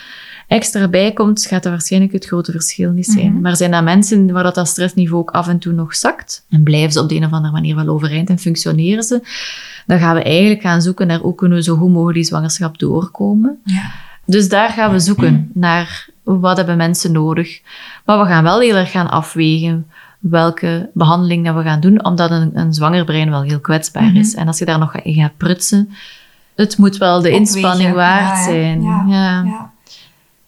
[0.53, 3.33] extra bij komt, gaat dat waarschijnlijk het grote verschil niet zijn.
[3.33, 3.41] Mhm.
[3.41, 6.63] Maar zijn dat mensen waar dat, dat stressniveau ook af en toe nog zakt en
[6.63, 9.21] blijven ze op de een of andere manier wel overeind en functioneren ze,
[9.87, 12.79] dan gaan we eigenlijk gaan zoeken naar hoe kunnen we zo goed mogelijk die zwangerschap
[12.79, 13.59] doorkomen.
[13.65, 13.91] Ja.
[14.27, 17.61] Dus daar gaan we zoeken naar wat hebben mensen nodig.
[18.05, 19.87] Maar we gaan wel heel erg gaan afwegen
[20.19, 24.17] welke behandeling dat we gaan doen, omdat een, een zwanger brein wel heel kwetsbaar Mhm.
[24.17, 24.35] is.
[24.35, 25.91] En als je daar nog in gaat prutsen,
[26.55, 27.39] het moet wel de Opwegen.
[27.39, 28.83] inspanning waard Ja, zijn.
[29.09, 29.71] Ja.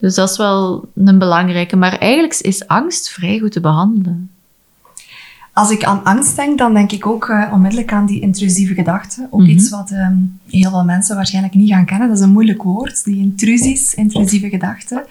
[0.04, 1.76] Dus dat is wel een belangrijke.
[1.76, 4.30] Maar eigenlijk is angst vrij goed te behandelen.
[5.52, 9.26] Als ik aan angst denk, dan denk ik ook eh, onmiddellijk aan die intrusieve gedachten.
[9.30, 9.50] Ook Mhm.
[9.50, 10.14] iets wat ehm,
[10.50, 12.08] heel veel mensen waarschijnlijk niet gaan kennen.
[12.08, 15.02] Dat is een moeilijk woord, die intrusies, intrusieve gedachten.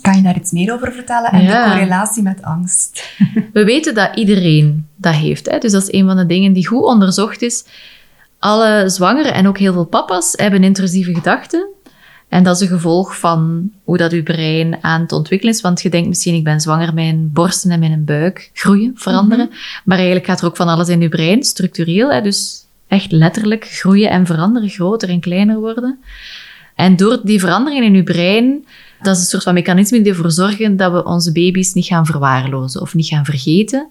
[0.00, 1.30] Kan je daar iets meer over vertellen?
[1.30, 1.64] En Ja.
[1.64, 3.12] de correlatie met angst.
[3.52, 5.50] We weten dat iedereen dat heeft.
[5.50, 5.58] Hè?
[5.58, 7.64] Dus dat is een van de dingen die goed onderzocht is.
[8.38, 11.68] Alle zwangeren en ook heel veel papa's hebben intrusieve gedachten.
[12.28, 15.60] En dat is een gevolg van hoe dat uw brein aan het ontwikkelen is.
[15.60, 19.50] Want je denkt misschien, ik ben zwanger, mijn borsten en mijn buik groeien, veranderen.
[19.84, 22.12] Maar eigenlijk gaat er ook van alles in uw brein, structureel.
[22.12, 22.20] Hè?
[22.20, 25.98] Dus echt letterlijk groeien en veranderen, groter en kleiner worden.
[26.74, 28.64] En door die veranderingen in uw brein,
[29.02, 32.06] dat is een soort van mechanisme die ervoor zorgen dat we onze baby's niet gaan
[32.06, 33.88] verwaarlozen of niet gaan vergeten.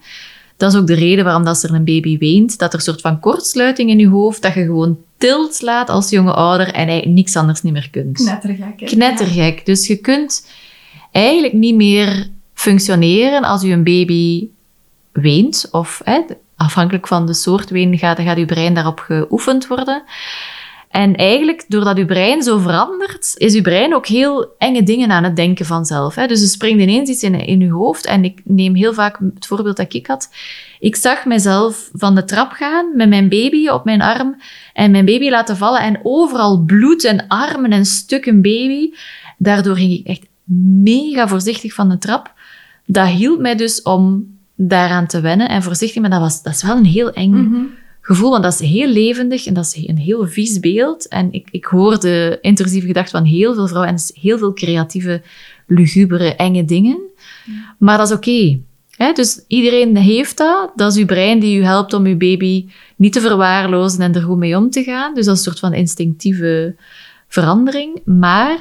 [0.57, 2.85] Dat is ook de reden waarom dat als er een baby weent, dat er een
[2.85, 6.87] soort van kortsluiting in je hoofd, dat je gewoon tilt slaat als jonge ouder en
[6.87, 8.17] eigenlijk niks anders niet meer kunt.
[8.17, 8.79] Knettergek.
[8.79, 8.85] hè?
[8.85, 9.65] Knettergek.
[9.65, 10.47] Dus je kunt
[11.11, 14.47] eigenlijk niet meer functioneren als je een baby
[15.11, 15.67] weent.
[15.71, 16.21] Of hè,
[16.55, 20.03] afhankelijk van de soort ween gaat, gaat je brein daarop geoefend worden.
[20.95, 25.23] En eigenlijk, doordat je brein zo verandert, is je brein ook heel enge dingen aan
[25.23, 26.15] het denken vanzelf.
[26.15, 26.27] Hè?
[26.27, 28.05] Dus er springt ineens iets in, in je hoofd.
[28.05, 30.29] En ik neem heel vaak het voorbeeld dat ik had.
[30.79, 34.35] Ik zag mezelf van de trap gaan met mijn baby op mijn arm
[34.73, 38.91] en mijn baby laten vallen en overal bloed en armen en stukken baby.
[39.37, 40.25] Daardoor ging ik echt
[40.83, 42.33] mega voorzichtig van de trap.
[42.85, 46.63] Dat hielp mij dus om daaraan te wennen en voorzichtig, maar dat, was, dat is
[46.63, 47.63] wel een heel eng Mhm.
[48.05, 51.07] Gevoel, want dat is heel levendig en dat is een heel vies beeld.
[51.07, 55.21] En ik, ik hoor de intrusieve gedachten van heel veel vrouwen en heel veel creatieve,
[55.67, 56.99] lugubere, enge dingen.
[57.77, 58.59] Maar dat is oké.
[58.89, 59.11] hè.
[59.11, 60.71] Dus iedereen heeft dat.
[60.75, 64.21] Dat is uw brein die u helpt om uw baby niet te verwaarlozen en er
[64.21, 65.13] goed mee om te gaan.
[65.13, 66.75] Dus dat is een soort van instinctieve
[67.27, 68.01] verandering.
[68.03, 68.57] Maar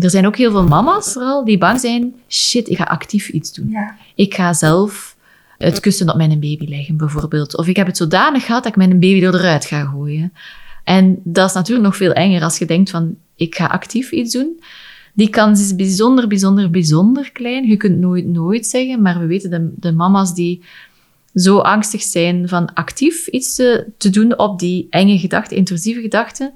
[0.00, 2.14] er zijn ook heel veel mama's vooral die bang zijn.
[2.28, 3.68] Shit, ik ga actief iets doen.
[3.70, 3.96] Ja.
[4.14, 5.09] Ik ga zelf
[5.68, 7.56] het kussen op mijn baby leggen, bijvoorbeeld.
[7.56, 10.32] Of ik heb het zodanig gehad dat ik mijn baby er eruit ga gooien.
[10.84, 14.32] En dat is natuurlijk nog veel enger als je denkt van, ik ga actief iets
[14.32, 14.60] doen.
[15.14, 17.66] Die kans is bijzonder, bijzonder, bijzonder klein.
[17.68, 20.62] Je kunt nooit, nooit zeggen, maar we weten de, de mama's die
[21.34, 26.52] zo angstig zijn van actief iets te, te doen op die enge gedachten, intrusieve gedachten,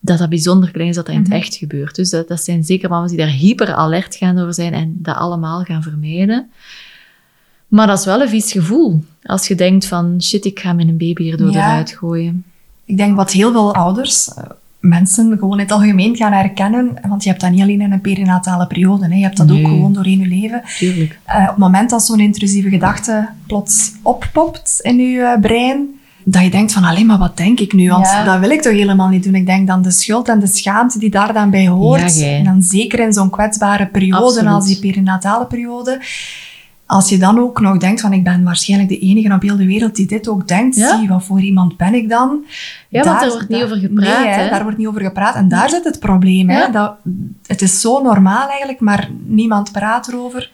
[0.00, 1.38] dat dat bijzonder klein is dat dat in het Mhm.
[1.38, 1.94] echt gebeurt.
[1.94, 5.16] Dus dat, dat zijn zeker mama's die daar hyper alert gaan over zijn en dat
[5.16, 6.50] allemaal gaan vermijden.
[7.70, 9.04] Maar dat is wel een vies gevoel.
[9.22, 11.66] Als je denkt van, shit, ik ga mijn baby hier door Ja.
[11.70, 12.44] eruit gooien.
[12.84, 14.44] Ik denk wat heel veel ouders, eh,
[14.80, 18.00] mensen gewoon in het algemeen gaan herkennen, want je hebt dat niet alleen in een
[18.00, 19.62] perinatale periode, hè, je hebt dat Nee.
[19.62, 20.62] ook gewoon doorheen je leven.
[20.78, 21.18] Tuurlijk.
[21.24, 25.86] Eh, op het moment dat zo'n intrusieve gedachte plots oppopt in je eh, brein,
[26.24, 27.88] dat je denkt van, alleen maar wat denk ik nu?
[27.88, 28.24] Want Ja.
[28.24, 29.34] dat wil ik toch helemaal niet doen.
[29.34, 32.18] Ik denk dan de schuld en de schaamte die daar dan bij hoort.
[32.18, 34.52] Ja, en dan zeker in zo'n kwetsbare periode Absoluut.
[34.52, 36.00] als die perinatale periode.
[36.90, 39.66] Als je dan ook nog denkt van, ik ben waarschijnlijk de enige op heel de
[39.66, 40.76] wereld die dit ook denkt.
[40.76, 40.98] Ja.
[40.98, 42.44] Zie, wat voor iemand ben ik dan?
[42.88, 44.48] Ja, want Daar- er wordt niet over gepraat, Nee, hè, hè?
[44.50, 45.34] daar wordt niet over gepraat.
[45.34, 46.48] En daar zit het probleem.
[46.50, 46.58] Hè?
[46.58, 46.68] Ja.
[46.68, 46.94] Dat,
[47.46, 50.50] het is zo normaal eigenlijk, maar niemand praat erover.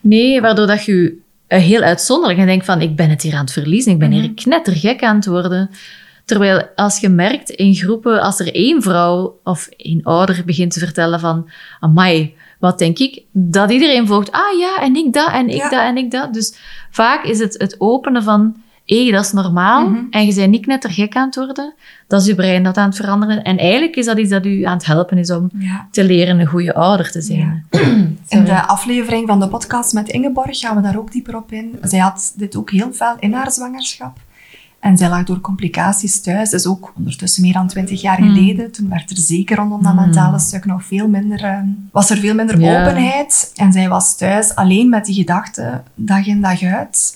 [0.00, 3.40] Nee, waardoor dat je eh, heel uitzonderlijk en denkt van, ik ben het hier aan
[3.44, 4.34] het verliezen, ik ben hier Mhm.
[4.34, 5.70] knettergek aan het worden.
[6.24, 10.78] Terwijl als je merkt in groepen, als er één vrouw of één ouder begint te
[10.78, 11.48] vertellen van,
[11.80, 13.22] amai, wat denk ik?
[13.32, 15.68] Dat iedereen volgt, ah ja, en ik dat, en ik Ja.
[15.68, 16.34] dat, en ik dat.
[16.34, 16.54] Dus
[16.90, 20.00] vaak is het het openen van, hé, dat is normaal, Mhm.
[20.10, 21.74] en je bent niet knettergek aan het worden.
[22.08, 23.42] Dat is je brein dat aan het veranderen.
[23.42, 25.88] En eigenlijk is dat iets dat u aan het helpen is om Ja.
[25.90, 27.66] te leren een goede ouder te zijn.
[28.28, 31.78] In de aflevering van de podcast met Ingeborg gaan we daar ook dieper op in.
[31.82, 34.18] Zij had dit ook heel fel in haar zwangerschap.
[34.80, 36.50] En zij lag door complicaties thuis.
[36.50, 38.34] Dat is ook ondertussen meer dan twintig jaar Hmm.
[38.34, 38.72] geleden.
[38.72, 40.00] Toen werd er zeker rondom dat Hmm.
[40.00, 41.44] mentale stuk nog veel minder...
[41.44, 41.58] eh,
[41.92, 43.52] was er veel minder openheid.
[43.56, 47.14] En zij was thuis alleen met die gedachten, dag in dag uit.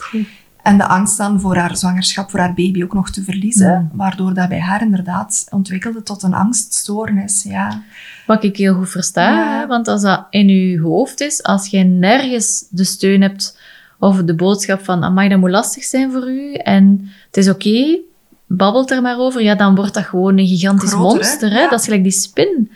[0.63, 3.91] En de angst dan voor haar zwangerschap, voor haar baby ook nog te verliezen.
[3.93, 7.43] Waardoor dat bij haar inderdaad ontwikkelde tot een angststoornis.
[7.43, 7.83] Ja.
[8.27, 9.59] Wat ik heel goed versta, Ja.
[9.61, 13.59] hè, want als dat in je hoofd is, als je nergens de steun hebt
[14.01, 17.99] of de boodschap van, amai, dat moet lastig zijn voor u en het is oké,
[18.47, 21.51] babbelt er maar over, ja, dan wordt dat gewoon een gigantisch Groter, monster.
[21.51, 21.61] Hè?
[21.61, 21.69] Ja.
[21.71, 22.71] Dat is gelijk die spin.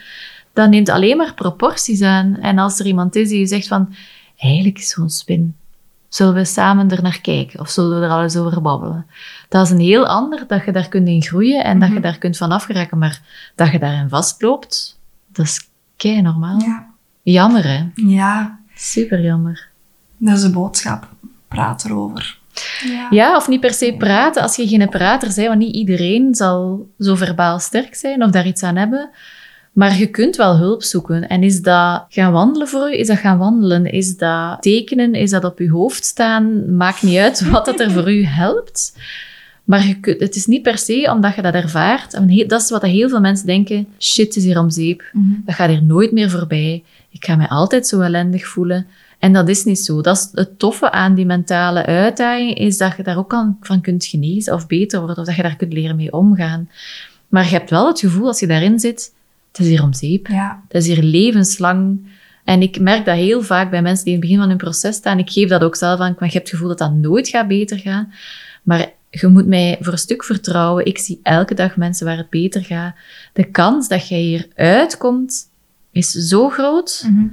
[0.53, 2.37] Dat neemt alleen maar proporties aan.
[2.41, 3.95] En als er iemand is die je zegt van,
[4.37, 5.55] eigenlijk is zo'n spin.
[6.09, 9.07] Zullen we samen er naar kijken of zullen we er al eens over babbelen?
[9.49, 12.03] Dat is een heel ander dat je daar kunt in groeien en dat je Mhm.
[12.03, 13.21] daar kunt van afgeraken, maar
[13.55, 14.99] dat je daarin vastloopt,
[15.33, 16.61] dat is kei normaal.
[16.61, 16.87] Ja.
[17.23, 17.85] Jammer, hè?
[17.95, 19.69] ja, Super jammer.
[20.17, 21.09] dat is de boodschap.
[21.55, 22.38] Praat erover.
[22.88, 23.07] Ja.
[23.11, 26.87] Ja, of niet per se praten als je geen prater bent, want niet iedereen zal
[26.99, 29.11] zo verbaal sterk zijn of daar iets aan hebben.
[29.73, 31.29] Maar je kunt wel hulp zoeken.
[31.29, 32.99] En is dat gaan wandelen voor u?
[32.99, 33.85] Is dat gaan wandelen?
[33.93, 35.14] Is dat tekenen?
[35.14, 36.77] Is dat op je hoofd staan?
[36.77, 38.97] Maakt niet uit wat dat er voor u helpt.
[39.64, 42.14] Maar je kunt, het is niet per se omdat je dat ervaart.
[42.14, 43.87] En he- dat is wat heel veel mensen denken.
[43.99, 45.03] Shit, is hier om zeep.
[45.12, 45.25] Mhm.
[45.45, 46.83] Dat gaat hier nooit meer voorbij.
[47.11, 48.87] Ik ga mij altijd zo ellendig voelen.
[49.25, 50.01] En dat is niet zo.
[50.01, 54.05] Dat is het toffe aan die mentale uitdaging, is dat je daar ook van kunt
[54.05, 56.71] genezen of beter worden, of dat je daar kunt leren mee omgaan.
[57.29, 59.15] Maar je hebt wel het gevoel, als je daarin zit,
[59.53, 60.27] het is hier om zeep.
[60.27, 60.63] Ja.
[60.69, 62.07] Dat is hier levenslang.
[62.45, 64.97] En ik merk dat heel vaak bij mensen die in het begin van hun proces
[64.97, 65.19] staan.
[65.19, 67.49] Ik geef dat ook zelf aan, maar je hebt het gevoel dat dat nooit gaat
[67.49, 68.13] beter gaan.
[68.63, 70.87] Maar je moet mij voor een stuk vertrouwen.
[70.87, 72.95] Ik zie elke dag mensen waar het beter gaat.
[73.33, 75.51] De kans dat jij hier uitkomt,
[75.93, 77.05] is zo groot.
[77.07, 77.27] Mhm.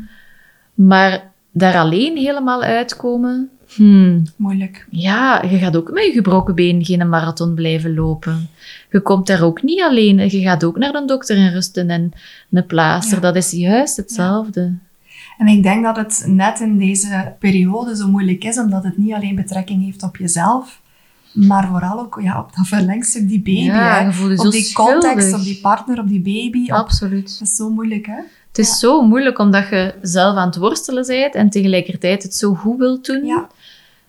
[0.74, 4.88] Maar daar alleen helemaal uitkomen, hmm, Moeilijk.
[4.90, 8.50] ja, je gaat ook met je gebroken been geen marathon blijven lopen.
[8.92, 10.18] Je komt daar ook niet alleen.
[10.18, 12.12] Je gaat ook naar de dokter en rusten en
[12.52, 13.16] een plaaster.
[13.16, 13.22] Ja.
[13.22, 14.74] Dat is juist hetzelfde.
[15.38, 19.14] En ik denk dat het net in deze periode zo moeilijk is, omdat het niet
[19.14, 20.82] alleen betrekking heeft op jezelf,
[21.34, 23.62] maar vooral ook ja, op dat verlengstuk, die baby.
[23.62, 24.08] Ja, hè.
[24.08, 25.34] op zo die context, schuldig.
[25.34, 26.64] op die partner, op die baby.
[26.64, 26.78] Op...
[26.78, 27.40] Absoluut.
[27.40, 28.20] Dat is zo moeilijk, hè?
[28.52, 32.54] Het is zo moeilijk omdat je zelf aan het worstelen bent en tegelijkertijd het zo
[32.54, 33.26] goed wilt doen.
[33.26, 33.48] Ja.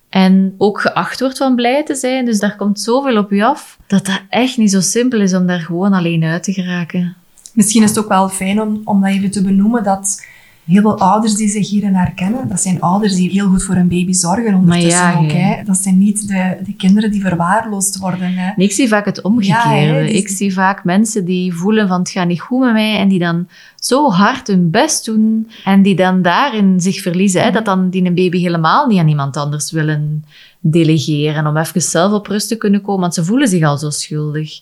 [0.09, 2.25] En ook geacht wordt van blij te zijn.
[2.25, 5.47] Dus daar komt zoveel op je af dat dat echt niet zo simpel is om
[5.47, 7.17] daar gewoon alleen uit te geraken.
[7.53, 10.27] Misschien is het ook wel fijn om, om dat even te benoemen, dat
[10.67, 13.89] heel veel ouders die zich hierin herkennen, dat zijn ouders die heel goed voor hun
[13.89, 15.31] baby zorgen ondertussen ja, ook.
[15.33, 15.63] hè.
[15.65, 18.35] Dat zijn niet de, de kinderen die verwaarloosd worden.
[18.35, 18.53] Hè?
[18.57, 19.99] Ik zie vaak het omgekeerde.
[19.99, 22.97] Ja, die- Ik zie vaak mensen die voelen van het gaat niet goed met mij
[22.99, 23.49] en die dan
[23.81, 27.43] zo hard hun best doen en die dan daarin zich verliezen.
[27.43, 27.51] Hè?
[27.51, 30.25] Dat dan die een baby helemaal niet aan iemand anders willen
[30.61, 33.91] delegeren om even zelf op rust te kunnen komen, want ze voelen zich al zo
[33.91, 34.61] schuldig.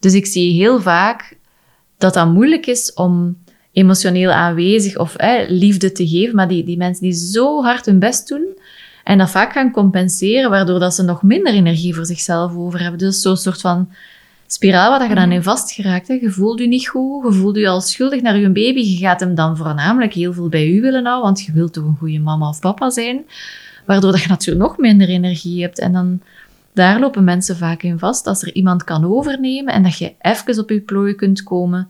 [0.00, 1.36] Dus ik zie heel vaak
[1.98, 3.36] dat dat moeilijk is om
[3.72, 7.98] emotioneel aanwezig of hè, liefde te geven, maar die, die mensen die zo hard hun
[7.98, 8.46] best doen
[9.04, 12.98] en dat vaak gaan compenseren, waardoor dat ze nog minder energie voor zichzelf over hebben.
[12.98, 13.88] Dus zo'n soort van
[14.46, 16.08] spiraal waar dat je dan in vastgeraakt.
[16.08, 16.14] Hè.
[16.14, 18.80] Je voelt je niet goed, je voelt je al schuldig naar je baby.
[18.80, 21.84] Je gaat hem dan voornamelijk heel veel bij u willen houden, want je wilt toch
[21.84, 23.24] een goede mama of papa zijn.
[23.86, 25.78] Waardoor dat je natuurlijk nog minder energie hebt.
[25.78, 26.20] En dan,
[26.72, 28.26] daar lopen mensen vaak in vast.
[28.26, 31.88] Als er iemand kan overnemen en dat je even op je plooi kunt komen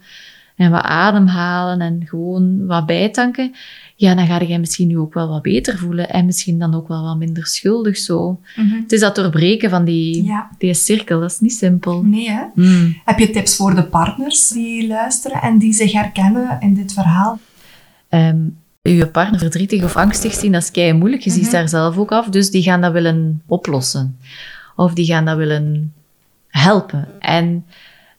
[0.57, 3.55] en wat ademhalen en gewoon wat bijtanken,
[3.97, 6.89] ja, dan ga je misschien nu ook wel wat beter voelen en misschien dan ook
[6.89, 8.41] wel wat minder schuldig zo.
[8.55, 10.51] Het is dat doorbreken van die, Ja.
[10.59, 12.03] die cirkel, dat is niet simpel.
[12.03, 12.43] Nee, hè?
[12.55, 12.97] Hmm.
[13.05, 17.39] Heb je tips voor de partners die luisteren en die zich herkennen in dit verhaal?
[18.09, 18.39] Ehm,
[18.83, 21.23] je partner verdrietig of angstig zien, dat is kei moeilijk.
[21.23, 21.53] Je ziet Mhm.
[21.53, 22.29] daar zelf ook af.
[22.29, 24.19] Dus die gaan dat willen oplossen.
[24.77, 25.93] Of die gaan dat willen
[26.49, 27.09] helpen.
[27.21, 27.65] En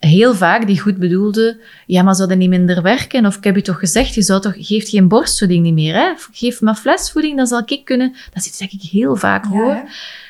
[0.08, 3.26] heel vaak die goed bedoelde, ja, maar zou dat niet minder werken?
[3.26, 6.14] Of ik heb je toch gezegd, je zou toch, geeft geen borstvoeding niet meer, hè?
[6.32, 8.16] Geef maar flesvoeding, dan zal ik kunnen.
[8.34, 9.84] Dat is iets dat ik heel vaak hoor.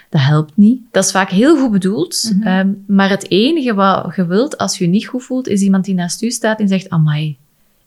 [0.09, 0.81] Dat helpt niet.
[0.91, 2.31] Dat is vaak heel goed bedoeld.
[2.35, 2.47] Mhm.
[2.47, 5.85] ehm, maar het enige wat je wilt als je je niet goed voelt, is iemand
[5.85, 7.37] die naast u staat en zegt, amai,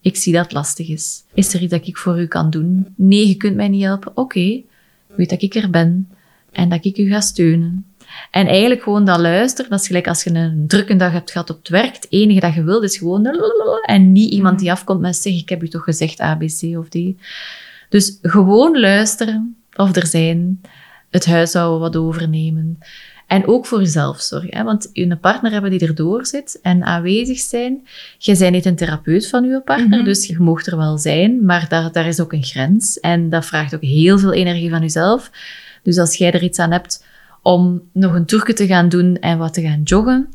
[0.00, 1.22] ik zie dat het lastig is.
[1.34, 2.86] Is er iets dat ik voor u kan doen?
[2.96, 4.12] Nee, je kunt mij niet helpen.
[4.14, 4.60] Oké,
[5.06, 6.08] weet dat ik er ben
[6.52, 7.84] en dat ik u ga steunen.
[8.30, 11.50] En eigenlijk gewoon dat luisteren, dat is gelijk als je een drukke dag hebt gehad
[11.50, 11.94] op het werk.
[11.94, 13.26] Het enige dat je wilt is gewoon
[13.86, 16.78] en niet iemand die afkomt met zeg, ik heb u toch gezegd A, B, C
[16.78, 16.98] of D.
[17.88, 20.60] Dus gewoon luisteren of er zijn,
[21.10, 22.78] het huishouden wat overnemen.
[23.26, 24.56] En ook voor jezelf zorgen.
[24.56, 24.62] Hè?
[24.64, 27.86] Want je een partner hebben die erdoor zit en aanwezig zijn.
[28.18, 30.04] Je bent niet een therapeut van je partner, Mhm.
[30.04, 33.00] dus je mag er wel zijn, maar daar, daar is ook een grens.
[33.00, 35.30] En dat vraagt ook heel veel energie van jezelf.
[35.82, 37.04] Dus als jij er iets aan hebt
[37.54, 40.28] om nog een toerke te gaan doen en wat te gaan joggen,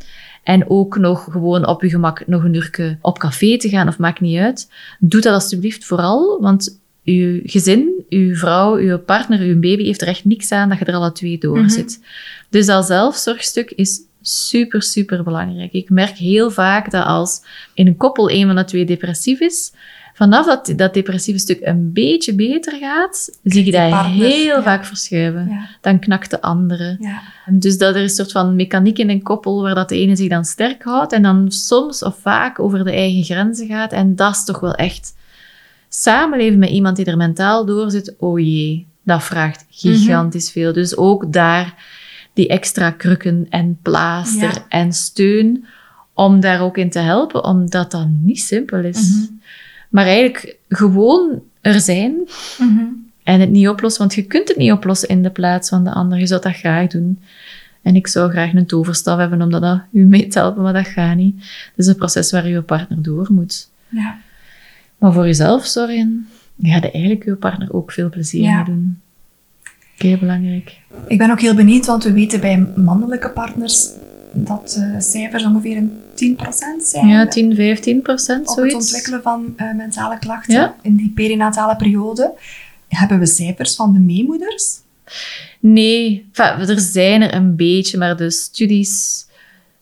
[0.43, 3.97] en ook nog gewoon op je gemak nog een uurtje op café te gaan, of
[3.97, 9.59] maakt niet uit, doe dat alsjeblieft vooral, want uw gezin, uw vrouw, uw partner, uw
[9.59, 11.69] baby heeft er echt niks aan dat je er alle twee door Mhm.
[11.69, 11.99] zit.
[12.49, 15.71] Dus dat zelfzorgstuk is super, super belangrijk.
[15.71, 17.41] Ik merk heel vaak dat als
[17.73, 19.73] in een koppel een van de twee depressief is,
[20.21, 24.63] vanaf dat dat depressieve stuk een beetje beter gaat, zie je dat heel ja.
[24.63, 25.47] vaak verschuiven.
[25.49, 25.67] Ja.
[25.81, 26.97] Dan knakt de andere.
[26.99, 27.21] Ja.
[27.45, 30.29] Dus dat er een soort van mechaniek in een koppel waar dat de ene zich
[30.29, 33.91] dan sterk houdt en dan soms of vaak over de eigen grenzen gaat.
[33.91, 35.15] En dat is toch wel echt
[35.89, 38.15] samenleven met iemand die er mentaal door zit.
[38.19, 40.73] Oh jee, dat vraagt gigantisch veel.
[40.73, 41.75] Dus ook daar
[42.33, 45.65] die extra krukken en plaaster en steun
[46.13, 49.09] om daar ook in te helpen, omdat dat niet simpel is.
[49.09, 49.39] Mhm.
[49.91, 52.13] Maar eigenlijk gewoon er zijn
[52.59, 52.83] Mhm.
[53.23, 55.91] en het niet oplossen, want je kunt het niet oplossen in de plaats van de
[55.91, 56.19] ander.
[56.19, 57.19] Je zou dat graag doen.
[57.81, 60.87] En ik zou graag een toverstaf hebben om dat u mee te helpen, maar dat
[60.87, 61.35] gaat niet.
[61.41, 63.69] Het is een proces waar je partner door moet.
[63.89, 64.17] Ja.
[64.97, 68.55] Maar voor jezelf zorgen, je eigenlijk je partner ook veel plezier Ja.
[68.55, 68.99] mee doen.
[69.97, 70.79] Heel belangrijk.
[71.07, 73.89] Ik ben ook heel benieuwd, want we weten bij mannelijke partners
[74.33, 77.07] dat eh, cijfers ongeveer een 10% zijn.
[77.07, 78.75] Ja, 10, 15 procent, op het zoiets.
[78.75, 80.75] ontwikkelen van eh, mentale klachten Ja.
[80.81, 82.33] in die perinatale periode.
[82.87, 84.79] Hebben we cijfers van de meemoeders?
[85.59, 89.25] Nee, enfin, er zijn er een beetje, maar de studies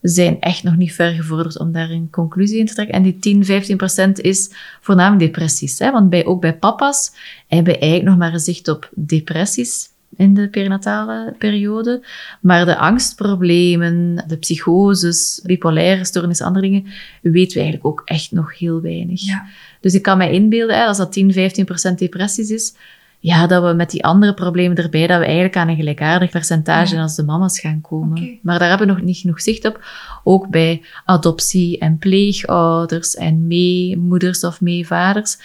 [0.01, 2.95] zijn echt nog niet ver gevorderd om daar een conclusie in te trekken.
[2.95, 4.49] En die 10, 15 procent is
[4.81, 5.79] voornamelijk depressies.
[5.79, 5.91] Hè?
[5.91, 7.11] Want bij, ook bij papa's
[7.47, 9.89] hebben we eigenlijk nog maar een zicht op depressies
[10.19, 12.05] in de perinatale periode.
[12.41, 16.85] Maar de angstproblemen, de psychoses, bipolaire stoornissen, andere dingen,
[17.21, 19.21] weten we eigenlijk ook echt nog heel weinig.
[19.21, 19.45] Ja.
[19.81, 22.73] Dus ik kan me inbeelden, hè, als dat 10, 15 procent depressies is,
[23.19, 26.95] ja, dat we met die andere problemen erbij, dat we eigenlijk aan een gelijkaardig percentage
[26.95, 27.01] Ja.
[27.01, 28.39] als de mama's gaan komen.
[28.41, 29.85] Maar daar hebben we nog niet genoeg zicht op.
[30.23, 35.37] Ook bij adoptie en pleegouders en meemoeders of meevaders.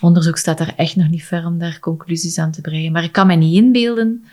[0.00, 2.92] Onderzoek staat daar echt nog niet ver om daar conclusies aan te brengen.
[2.92, 4.24] Maar ik kan me niet inbeelden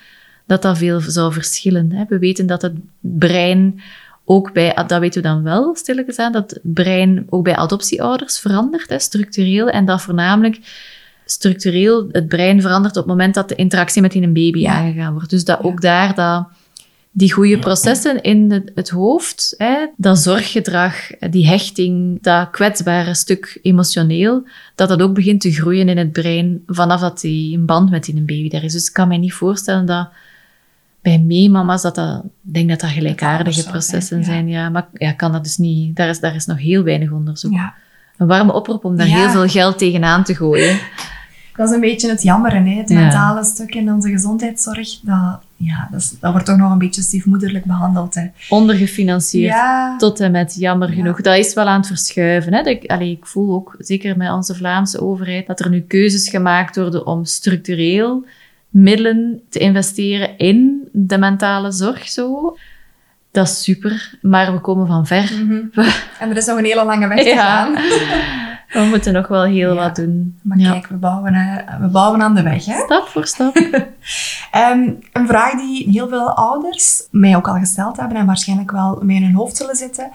[0.46, 1.92] dat dat veel zou verschillen.
[1.92, 2.04] Hè.
[2.08, 3.82] We weten dat het brein
[4.26, 8.40] ook bij, dat weten we dan wel, stilletjes aan, dat het brein ook bij adoptieouders
[8.40, 9.70] verandert, hè, structureel.
[9.70, 10.60] En dat voornamelijk
[11.26, 14.74] structureel het brein verandert op het moment dat de interactie met een baby Ja.
[14.74, 15.30] aangegaan wordt.
[15.30, 16.48] Dus dat ook daar dat
[17.12, 23.60] die goede processen in het, het hoofd, hè, dat zorggedrag, die hechting, dat kwetsbare stuk
[23.62, 27.90] emotioneel, dat dat ook begint te groeien in het brein vanaf dat die een band
[27.90, 28.74] met die een baby daar is.
[28.74, 30.10] Dus ik kan me niet voorstellen dat
[31.02, 34.26] bij meemama's dat dat, ik denk dat dat gelijkaardige processen zijn, ja.
[34.26, 34.48] zijn.
[34.48, 35.96] Ja, maar ja, kan dat dus niet.
[35.96, 37.54] Daar is, daar is nog heel weinig onderzoek.
[37.54, 37.74] Ja.
[38.18, 39.16] Een warme oproep om daar Ja.
[39.16, 40.80] heel veel geld tegenaan te gooien.
[41.56, 42.76] Dat is een beetje het jammeren, hè?
[42.76, 45.00] het mentale stuk in onze gezondheidszorg.
[45.00, 48.16] Dat, ja, dat, is- dat wordt toch nog een beetje stiefmoederlijk behandeld.
[48.16, 48.26] Hè?
[48.50, 49.54] Ondergefinancierd.
[49.54, 50.96] Ja, Tot en met, jammer Ja.
[50.96, 51.22] genoeg.
[51.22, 52.54] Dat is wel aan het verschuiven.
[52.54, 52.64] Hè.
[52.64, 56.30] Dat ik, allee, ik voel ook, zeker met onze Vlaamse overheid, dat er nu keuzes
[56.30, 58.26] gemaakt worden om structureel
[58.70, 62.10] middelen te investeren in de mentale zorg.
[62.10, 62.58] Zo.
[63.32, 65.32] Dat is super, maar we komen van ver.
[65.46, 65.60] Mhm.
[66.20, 67.36] En er is nog een hele lange weg te Ja.
[67.66, 67.74] gaan.
[68.84, 69.80] We moeten nog wel heel Ja.
[69.84, 70.40] wat doen.
[70.44, 70.72] Maar Ja.
[70.72, 72.66] kijk, we bouwen, eh, we bouwen aan de weg.
[72.66, 72.80] Hè?
[72.86, 73.56] Stap voor stap.
[74.52, 79.00] Ehm, een vraag die heel veel ouders mij ook al gesteld hebben en waarschijnlijk wel
[79.04, 80.12] mee in hun hoofd zullen zitten.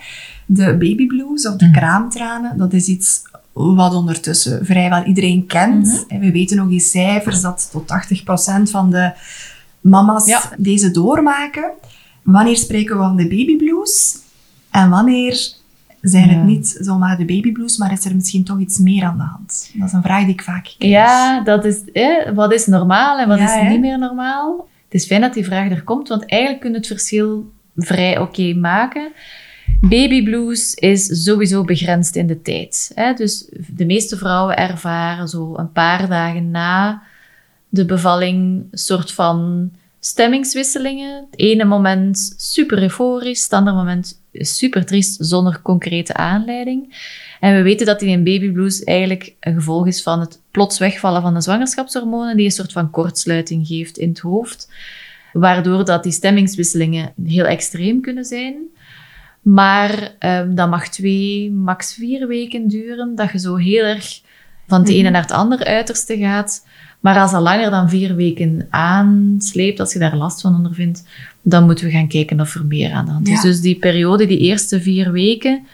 [0.47, 1.75] De baby blues of de Mhm.
[1.75, 6.05] kraamtranen, dat is iets wat ondertussen vrijwel iedereen kent.
[6.09, 9.13] En we weten ook die cijfers dat tot 80% van de
[9.81, 10.41] mama's Ja.
[10.59, 11.71] deze doormaken.
[12.23, 14.19] Wanneer spreken we van de baby blues?
[14.71, 15.53] En wanneer
[16.09, 16.35] zijn Ja.
[16.35, 19.23] het niet zomaar de baby blues, maar is er misschien toch iets meer aan de
[19.23, 19.71] hand?
[19.75, 20.93] Dat is een vraag die ik vaak krijg.
[20.93, 23.69] Ja, dat is, hè, wat is normaal en wat Ja, is hè?
[23.69, 24.69] niet meer normaal?
[24.85, 28.19] Het is fijn dat die vraag er komt, want eigenlijk kun je het verschil vrij
[28.19, 29.13] oké maken.
[29.81, 32.91] Baby blues is sowieso begrensd in de tijd.
[32.95, 33.13] Hè?
[33.13, 37.03] Dus de meeste vrouwen ervaren zo een paar dagen na
[37.69, 41.15] de bevalling een soort van stemmingswisselingen.
[41.31, 46.95] Het ene moment super euforisch, het andere moment super triest zonder concrete aanleiding.
[47.41, 50.78] En we weten dat die een baby blues eigenlijk een gevolg is van het plots
[50.78, 54.72] wegvallen van de zwangerschapshormonen, die een soort van kortsluiting geeft in het hoofd,
[55.32, 58.55] waardoor dat die stemmingswisselingen heel extreem kunnen zijn.
[59.43, 64.20] Maar ehm, dat mag twee, max vier weken duren, dat je zo heel erg
[64.66, 65.12] van het ene Mhm.
[65.12, 66.66] naar het andere uiterste gaat.
[67.07, 71.05] Maar als dat langer dan vier weken aansleept, als je daar last van ondervindt,
[71.43, 73.35] dan moeten we gaan kijken of er meer aan de hand is.
[73.35, 73.43] Ja.
[73.43, 75.67] Dus die periode, die eerste vier weken,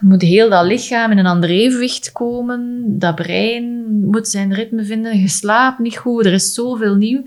[0.00, 2.82] moet heel dat lichaam in een ander evenwicht komen.
[2.86, 5.18] Dat brein moet zijn ritme vinden.
[5.20, 6.26] Je slaapt niet goed.
[6.26, 7.24] Er is zoveel nieuw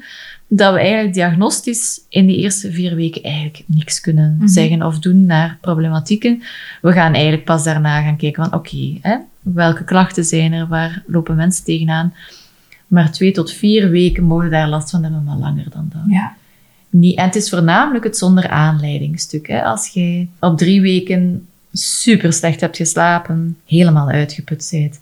[0.48, 4.48] dat we eigenlijk diagnostisch in die eerste vier weken eigenlijk niks kunnen Mhm.
[4.48, 6.44] zeggen of doen naar problematieken.
[6.82, 9.00] We gaan eigenlijk pas daarna gaan kijken van oké,
[9.42, 12.14] welke klachten zijn er, waar lopen mensen tegenaan
[12.94, 16.02] Maar twee tot vier weken mogen daar last van hebben, maar langer dan dat.
[16.08, 16.36] Ja.
[16.90, 17.18] Niet.
[17.18, 19.48] En het is voornamelijk het zonder aanleidingstuk.
[19.48, 19.64] Hè.
[19.64, 25.00] Als je op drie weken super slecht hebt geslapen, helemaal uitgeput bent,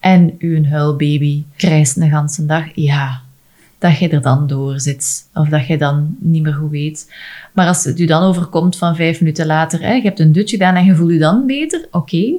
[0.00, 3.20] en uw huilbaby krijst een ganse dag, ja,
[3.78, 5.28] dat je er dan door zit.
[5.34, 7.12] Of dat je dan niet meer goed weet.
[7.52, 10.56] Maar als het u dan overkomt van vijf minuten later, hè, je hebt een dutje
[10.56, 12.32] gedaan en je voelt je dan beter, oké.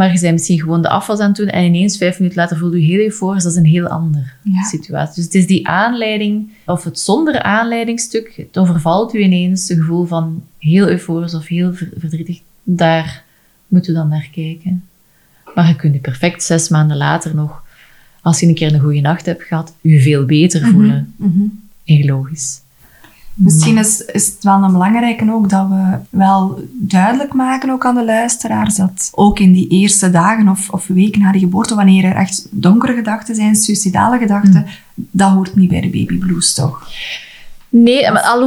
[0.00, 2.56] Maar je bent misschien gewoon de afwas aan het doen en ineens vijf minuten later
[2.56, 3.42] voelt je heel euforisch.
[3.42, 4.62] Dat is een heel andere Ja.
[4.62, 5.14] situatie.
[5.14, 10.04] Dus het is die aanleiding, of het zonder aanleidingstuk, het overvalt u ineens een gevoel
[10.04, 12.40] van heel euforisch of heel ver- verdrietig.
[12.62, 13.24] Daar
[13.68, 14.84] moeten we dan naar kijken.
[15.54, 17.64] Maar je kunt je perfect zes maanden later nog,
[18.22, 21.14] als je een keer een goede nacht hebt gehad, je veel beter voelen.
[21.16, 21.40] Mhm.
[21.84, 22.60] Heel logisch.
[23.34, 27.94] Misschien is, is het wel een belangrijke ook dat we wel duidelijk maken ook aan
[27.94, 32.04] de luisteraars dat ook in die eerste dagen of, of weken na de geboorte, wanneer
[32.04, 36.88] er echt donkere gedachten zijn, suicidale gedachten, dat hoort niet bij de baby blues, toch?
[37.68, 38.38] Nee, maar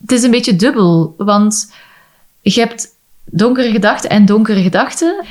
[0.00, 1.72] het is een beetje dubbel, want
[2.40, 2.88] je hebt
[3.24, 5.24] donkere gedachten en donkere gedachten.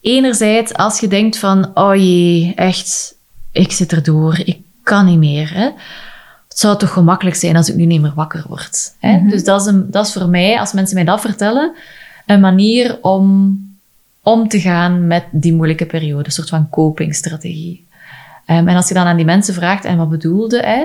[0.00, 3.14] Enerzijds als je denkt van, oh jee, echt,
[3.52, 5.54] ik zit erdoor, ik kan niet meer.
[5.54, 5.70] Hè?
[6.50, 8.94] Het zou toch gemakkelijk zijn als ik nu niet meer wakker word.
[8.98, 9.16] Hè?
[9.16, 9.28] Mhm.
[9.28, 11.72] Dus dat is, een, dat is voor mij, als mensen mij dat vertellen,
[12.26, 13.58] een manier om
[14.22, 16.24] om te gaan met die moeilijke periode.
[16.24, 17.86] Een soort van copingstrategie.
[18.46, 20.84] Ehm, en als je dan aan die mensen vraagt, en wat bedoelde, hè?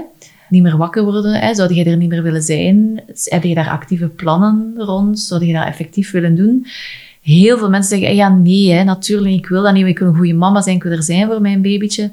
[0.50, 1.54] niet meer wakker worden, hè?
[1.54, 3.02] zou je er niet meer willen zijn?
[3.24, 5.20] Heb je daar actieve plannen rond?
[5.20, 6.66] Zou je dat effectief willen doen?
[7.22, 10.16] Heel veel mensen zeggen, ja nee, hè, natuurlijk, ik wil dat niet, ik wil een
[10.16, 12.12] goede mama zijn, ik wil er zijn voor mijn babytje.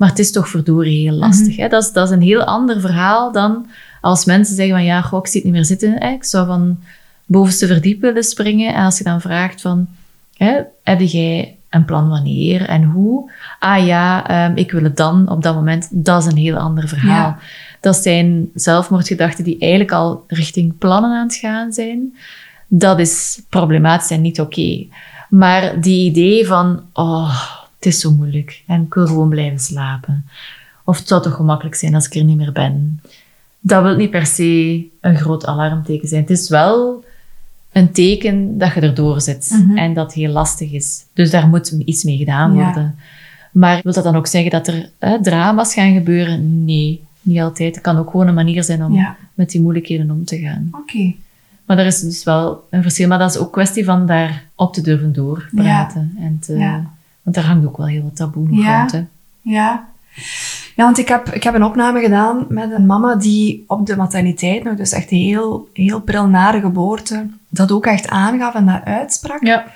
[0.00, 1.56] Maar het is toch verdorie heel lastig.
[1.56, 1.68] hè?
[1.68, 3.66] Dat, is, dat is een heel ander verhaal dan
[4.00, 5.96] als mensen zeggen van, ja, goh, ik zie het niet meer zitten.
[5.98, 6.08] Hè?
[6.08, 6.78] Ik zou van
[7.26, 8.74] bovenste verdiep willen springen.
[8.74, 9.88] En als je dan vraagt van,
[10.36, 13.30] hè, heb jij een plan wanneer en hoe?
[13.58, 15.88] Ah ja, ehm, ik wil het dan op dat moment.
[15.90, 17.28] Dat is een heel ander verhaal.
[17.28, 17.38] Ja.
[17.80, 22.16] Dat zijn zelfmoordgedachten die eigenlijk al richting plannen aan het gaan zijn.
[22.68, 24.86] Dat is problematisch en niet oké.
[25.28, 30.24] Maar die idee van, oh, het is zo moeilijk en ik wil gewoon blijven slapen.
[30.84, 33.00] Of het zou toch gemakkelijk zijn als ik er niet meer ben.
[33.60, 36.20] Dat wil niet per se een groot alarmteken zijn.
[36.20, 37.04] Het is wel
[37.72, 39.76] een teken dat je erdoor zit Mhm.
[39.78, 41.04] en dat het heel lastig is.
[41.12, 42.64] Dus daar moet iets mee gedaan Ja.
[42.64, 42.96] worden.
[43.52, 46.64] Maar wil dat dan ook zeggen dat er hè, drama's gaan gebeuren?
[46.64, 47.74] Nee, niet altijd.
[47.74, 50.68] Het kan ook gewoon een manier zijn om Ja, met die moeilijkheden om te gaan.
[50.72, 51.12] oké.
[51.66, 53.08] Maar er is dus wel een verschil.
[53.08, 56.16] Maar dat is ook kwestie van daar op te durven doorpraten.
[56.20, 56.90] En te, Ja.
[57.22, 58.78] Want daar hangt ook wel heel wat taboe nog Ja.
[58.78, 58.92] rond.
[58.92, 59.04] Hè.
[59.42, 59.88] Ja.
[60.76, 63.96] Ja, want ik heb, ik heb een opname gedaan met een mama die op de
[63.96, 68.66] materniteit nog, dus echt heel, heel pril na de geboorte, dat ook echt aangaf en
[68.66, 69.44] dat uitsprak.
[69.44, 69.66] Ja.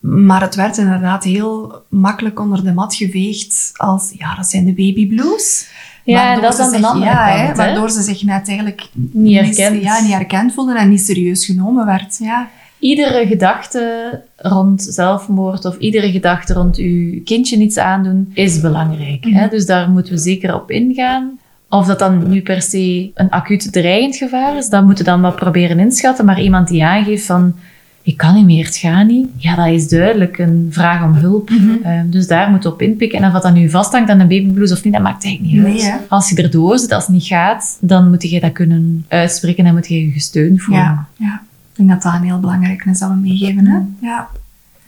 [0.00, 4.72] Maar het werd inderdaad heel makkelijk onder de mat geveegd als, ja, dat zijn de
[4.72, 5.68] baby blues.
[6.04, 7.54] Ja, en dat is aan de andere ja, kant, hè, hè.
[7.54, 9.82] Waardoor ze zich net eigenlijk Niet herkend.
[9.82, 12.16] Ja, niet herkend voelden en niet serieus genomen werd.
[12.18, 12.48] Ja.
[12.78, 19.24] Iedere gedachte rond zelfmoord of iedere gedachte rond uw kindje iets aandoen is belangrijk.
[19.24, 19.40] Hè?
[19.40, 19.50] Mhm.
[19.50, 21.38] Dus daar moeten we zeker op ingaan.
[21.68, 25.20] Of dat dan nu per se een acuut dreigend gevaar is, dat moeten we dan
[25.20, 26.24] maar proberen inschatten.
[26.24, 27.54] Maar iemand die aangeeft van,
[28.02, 29.28] ik kan niet meer, het gaat niet.
[29.36, 31.50] Ja, dat is duidelijk een vraag om hulp.
[31.50, 31.82] Mhm.
[31.82, 33.22] Ehm, dus daar moet op inpikken.
[33.22, 36.00] En of dat nu vasthangt aan een babyblues of niet, dat maakt eigenlijk niet uit.
[36.08, 39.74] Als je erdoor zit, als het niet gaat, dan moet je dat kunnen uitspreken en
[39.74, 40.84] moet je je gesteund voelen.
[40.84, 41.42] Ja, ja.
[41.76, 43.66] Ik denk dat dat een heel belangrijk is dat we meegeven.
[43.66, 44.06] Hè?
[44.06, 44.28] Ja.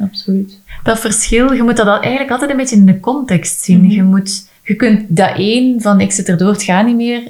[0.01, 0.61] Absoluut.
[0.83, 3.81] Dat verschil, je moet dat al- eigenlijk altijd een beetje in de context zien.
[3.81, 3.91] Mhm.
[3.91, 7.23] Je, moet, je kunt dat één van ik zit erdoor, het gaat niet meer.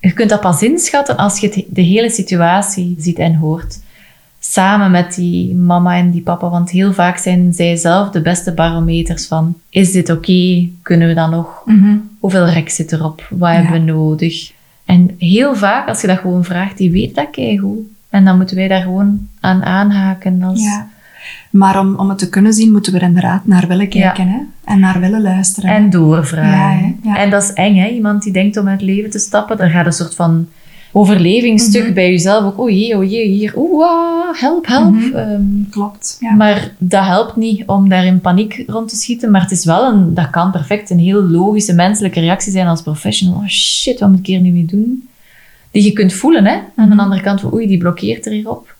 [0.00, 3.80] Je kunt dat pas inschatten als je het- de hele situatie ziet en hoort.
[4.40, 6.48] Samen met die mama en die papa.
[6.50, 9.56] Want heel vaak zijn zij zelf de beste barometers van...
[9.70, 10.68] Is dit oké?
[10.82, 11.62] Kunnen we dan nog?
[11.64, 11.96] Mhm.
[12.20, 13.26] Hoeveel rek zit erop?
[13.30, 13.54] Wat Ja.
[13.62, 14.52] hebben we nodig?
[14.84, 17.78] En heel vaak, als je dat gewoon vraagt, die weet dat keigoed.
[18.16, 20.42] En dan moeten wij daar gewoon aan aanhaken.
[20.42, 20.86] Als, Ja.
[21.50, 24.28] Maar om, om het te kunnen zien, moeten we er inderdaad naar willen kijken.
[24.28, 24.38] Hè?
[24.64, 25.70] En naar willen luisteren.
[25.70, 26.98] En doorvragen.
[27.02, 27.16] Ja.
[27.16, 27.88] En dat is eng, hè?
[27.88, 30.46] Iemand die denkt om uit het leven te stappen, daar gaat een soort van
[30.92, 31.92] overlevingsstuk Mhm.
[31.94, 32.58] bij jezelf ook.
[32.58, 34.92] Oh jee, oh jee, hier, oeh, ah, help, help.
[34.94, 35.14] Mhm.
[35.16, 36.16] Ehm, Klopt.
[36.20, 36.32] Ja.
[36.34, 39.30] Maar dat helpt niet om daar in paniek rond te schieten.
[39.30, 42.82] Maar het is wel een, dat kan perfect een heel logische menselijke reactie zijn als
[42.82, 43.36] professional.
[43.38, 45.08] Oh shit, wat moet ik hier nu mee doen?
[45.70, 46.54] Die je kunt voelen, hè?
[46.76, 46.96] Aan Mhm.
[46.96, 48.74] de andere kant van, oei, die blokkeert er hierop.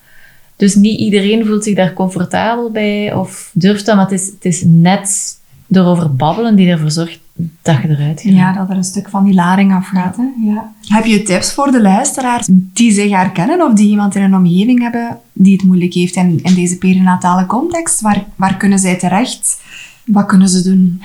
[0.56, 4.44] Dus niet iedereen voelt zich daar comfortabel bij of durft dat, maar het is, het
[4.44, 5.34] is net
[5.70, 7.18] erover babbelen die ervoor zorgt
[7.62, 8.32] dat je eruit gaat.
[8.32, 10.16] Ja, dat er een stuk van die lading afgaat.
[10.16, 10.22] Hè?
[10.50, 10.72] Ja.
[10.82, 14.82] Heb je tips voor de luisteraars die zich herkennen of die iemand in een omgeving
[14.82, 18.00] hebben die het moeilijk heeft in, in deze perinatale context?
[18.00, 19.60] Waar, waar kunnen zij terecht
[20.04, 21.00] Wat kunnen ze doen?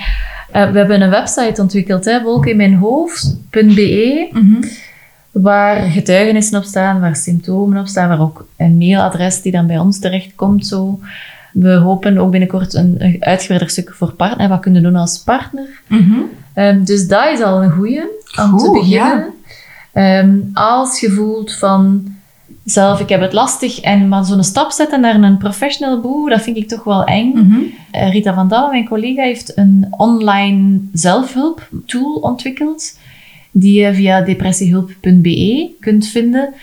[0.52, 4.64] Eh, we hebben een website ontwikkeld, hè, wolkinmijnhoofd.be, Mhm.
[5.32, 9.80] Waar getuigenissen op staan, waar symptomen op staan, waar ook een mailadres die dan bij
[9.80, 10.68] ons terechtkomt.
[10.68, 11.00] Zo.
[11.54, 14.50] We hopen ook binnenkort een, een uitgebreider stuk voor partner.
[14.50, 15.82] Wat kunnen doen als partner?
[15.88, 16.20] Mhm.
[16.54, 18.02] Ehm, dus dat is al een goeie
[18.52, 19.34] om te beginnen.
[19.92, 22.14] Ehm, als je voelt van
[22.64, 26.42] zelf, ik heb het lastig en maar zo'n stap zetten naar een professional boe, dat
[26.42, 27.32] vind ik toch wel eng.
[27.34, 27.60] Mhm.
[27.92, 32.98] Eh, Rita van Damme, mijn collega, heeft een online zelfhulptool ontwikkeld
[33.52, 36.54] die je via depressiehulp.be kunt vinden.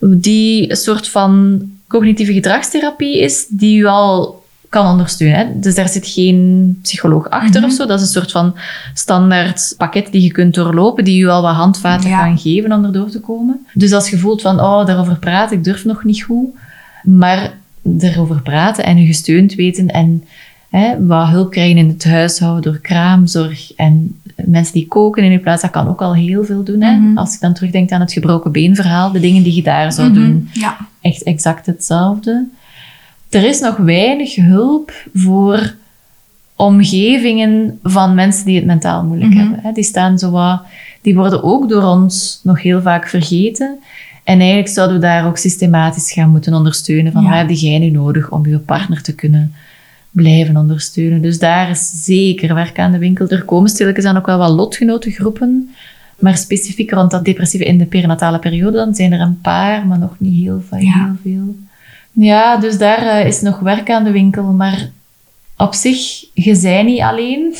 [0.00, 5.38] Die een soort van cognitieve gedragstherapie is, die je al kan ondersteunen.
[5.38, 5.46] Hè.
[5.60, 7.70] Dus daar zit geen psycholoog achter Mhm.
[7.70, 7.86] of zo.
[7.86, 8.56] Dat is een soort van
[8.94, 12.24] standaard pakket die je kunt doorlopen, die je al wat handvaten Ja.
[12.24, 13.66] kan geven om erdoor te komen.
[13.74, 16.48] Dus als je voelt van, oh, daarover praten, ik durf nog niet goed.
[17.04, 17.52] Maar
[18.00, 20.24] erover praten en je gesteund weten en
[20.70, 25.38] hè, wat hulp krijgen in het huishouden door kraamzorg en mensen die koken in je
[25.38, 26.82] plaats, dat kan ook al heel veel doen.
[26.82, 26.96] Hè?
[26.96, 27.18] Mhm.
[27.18, 30.14] Als je dan terugdenkt aan het gebroken beenverhaal, de dingen die je daar zou Mhm.
[30.20, 30.76] doen, Ja.
[31.00, 32.46] echt exact hetzelfde.
[33.28, 35.74] Er is nog weinig hulp voor
[36.56, 39.38] omgevingen van mensen die het mentaal moeilijk Mhm.
[39.40, 39.58] hebben.
[39.62, 39.72] Hè.
[39.72, 40.62] Die staan zo wat,
[41.02, 43.78] die worden ook door ons nog heel vaak vergeten.
[44.24, 47.12] En eigenlijk zouden we daar ook systematisch gaan moeten ondersteunen.
[47.12, 47.28] Van Ja.
[47.28, 49.54] waar heb jij nu nodig om je partner te kunnen
[50.16, 51.22] blijven ondersteunen?
[51.22, 53.28] Dus daar is zeker werk aan de winkel.
[53.28, 55.70] Er komen stilletjes aan ook wel wat lotgenotengroepen.
[56.18, 59.98] Maar specifiek rond dat depressieve in de perinatale periode, dan zijn er een paar, maar
[59.98, 60.78] nog niet heel, veel.
[60.78, 61.04] Ja.
[61.04, 61.56] heel veel.
[62.12, 64.44] Ja, dus daar eh, is nog werk aan de winkel.
[64.44, 64.90] Maar
[65.56, 67.54] op zich, je zij niet alleen.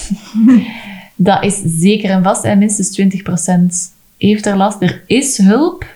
[1.15, 2.45] dat is zeker en vast.
[2.45, 4.83] En minstens 20% heeft er last.
[4.83, 5.87] Er is hulp,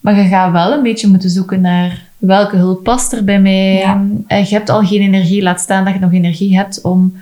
[0.00, 3.74] maar je gaat wel een beetje moeten zoeken naar welke hulp past er bij mij.
[3.74, 4.04] Ja.
[4.26, 7.14] En je hebt al geen energie, laat staan dat je nog energie hebt om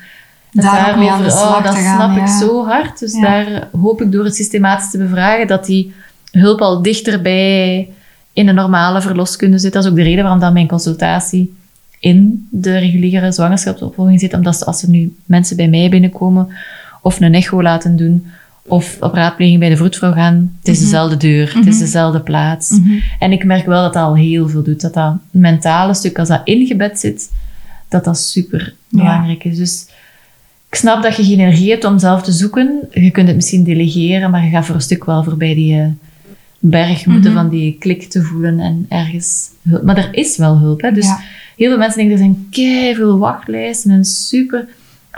[0.52, 1.26] het Daar daarover...
[1.32, 2.98] Oh, dat gaan, snap ik zo hard.
[2.98, 3.20] Dus Ja.
[3.20, 5.92] daar hoop ik door het systematisch te bevragen dat die
[6.30, 7.88] hulp al dichterbij
[8.32, 9.72] in de normale verloskunde zit.
[9.72, 11.56] Dat is ook de reden waarom dat mijn consultatie
[12.00, 14.34] in de reguliere zwangerschapsopvolging zit.
[14.34, 16.48] Omdat ze- als er nu mensen bij mij binnenkomen
[17.02, 18.26] of een echo laten doen
[18.68, 20.84] of op raadpleging bij de vroedvrouw gaan, het is Mhm.
[20.84, 22.70] dezelfde deur, het is dezelfde plaats.
[22.70, 22.92] Mhm.
[23.18, 24.80] En ik merk wel dat dat al heel veel doet.
[24.80, 27.30] Dat dat mentale stuk, als dat ingebed zit,
[27.88, 29.56] dat dat super belangrijk is.
[29.56, 29.86] Dus
[30.68, 32.88] ik snap dat je geen energie hebt om zelf te zoeken.
[32.90, 35.86] Je kunt het misschien delegeren, maar je gaat voor een stuk wel voorbij die eh,
[36.58, 37.40] berg moeten Mhm.
[37.40, 39.82] van die klik te voelen en ergens hulp.
[39.82, 40.80] Maar er is wel hulp.
[40.80, 40.92] Hè?
[40.92, 41.20] Dus Ja.
[41.56, 44.68] heel veel mensen denken, er zijn keiveel wachtlijsten en super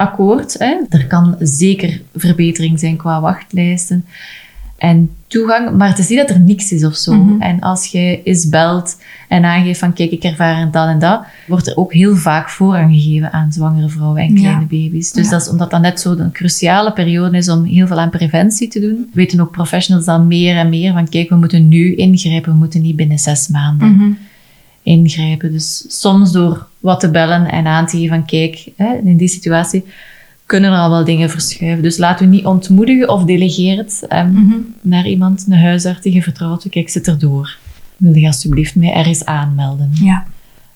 [0.01, 0.55] akkoord.
[0.59, 0.76] Hè?
[0.88, 4.05] Er kan zeker verbetering zijn qua wachtlijsten
[4.78, 7.14] en toegang, maar het is niet dat er niks is of zo.
[7.14, 7.40] Mhm.
[7.42, 8.96] En als je eens belt
[9.28, 12.94] en aangeeft van kijk, ik ervaar dat en dat, wordt er ook heel vaak voorrang
[12.94, 14.40] gegeven aan zwangere vrouwen en Ja.
[14.40, 15.12] kleine baby's.
[15.12, 15.30] Dus Ja.
[15.30, 18.68] dat is omdat dat net zo een cruciale periode is om heel veel aan preventie
[18.68, 19.11] te doen.
[19.12, 22.82] Weten ook professionals dan meer en meer van kijk, we moeten nu ingrijpen, we moeten
[22.82, 24.11] niet binnen zes maanden Mhm.
[24.83, 25.53] Ingrijpen.
[25.53, 29.28] Dus soms door wat te bellen en aan te geven van kijk, hè, in die
[29.28, 29.85] situatie
[30.47, 31.83] kunnen er al wel dingen verschuiven.
[31.83, 34.55] Dus laat u niet ontmoedigen of delegeer het ehm, Mhm.
[34.81, 36.66] naar iemand, een huisarts die je vertrouwt.
[36.70, 37.57] Kijk, zit erdoor.
[37.97, 39.91] Wil je alsjeblieft mij ergens aanmelden?
[39.95, 40.24] Ja.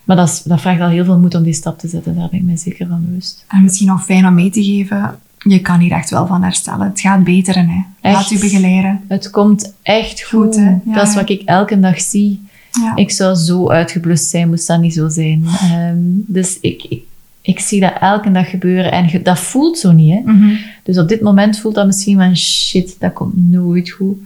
[0.04, 2.14] Maar dat, is, dat vraagt al heel veel moed om die stap te zetten.
[2.16, 3.44] Daar ben ik me zeker van bewust.
[3.48, 6.86] En misschien nog fijn om mee te geven, je kan hier echt wel van herstellen.
[6.86, 7.80] Het gaat beteren, hè.
[8.10, 8.30] Laat Echt.
[8.30, 9.00] u begeleiden.
[9.08, 10.42] Het komt echt goed.
[10.44, 10.70] Goed, hè?
[10.70, 12.42] Ja, dat is wat ik elke dag zie.
[12.82, 12.92] Ja.
[12.96, 15.44] Ik zou zo uitgeblust zijn, moest dat niet zo zijn.
[15.60, 17.02] Ehm, dus ik, ik,
[17.40, 20.12] ik zie dat elke dag gebeuren en ge- dat voelt zo niet.
[20.12, 20.32] Hè?
[20.32, 20.54] Mhm.
[20.82, 24.16] Dus op dit moment voelt dat misschien van shit, dat komt nooit goed.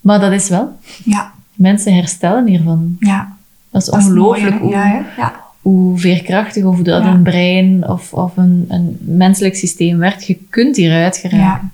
[0.00, 0.76] Maar dat is wel.
[1.04, 1.32] ja.
[1.54, 2.96] Mensen herstellen hiervan.
[2.98, 3.36] Ja.
[3.70, 4.70] Dat is ongelooflijk hoe.
[4.70, 5.34] Ja, ja.
[5.62, 10.26] hoe veerkrachtig of hoe dat een brein of, of een, een menselijk systeem werkt.
[10.26, 11.70] Je kunt hieruit geraken.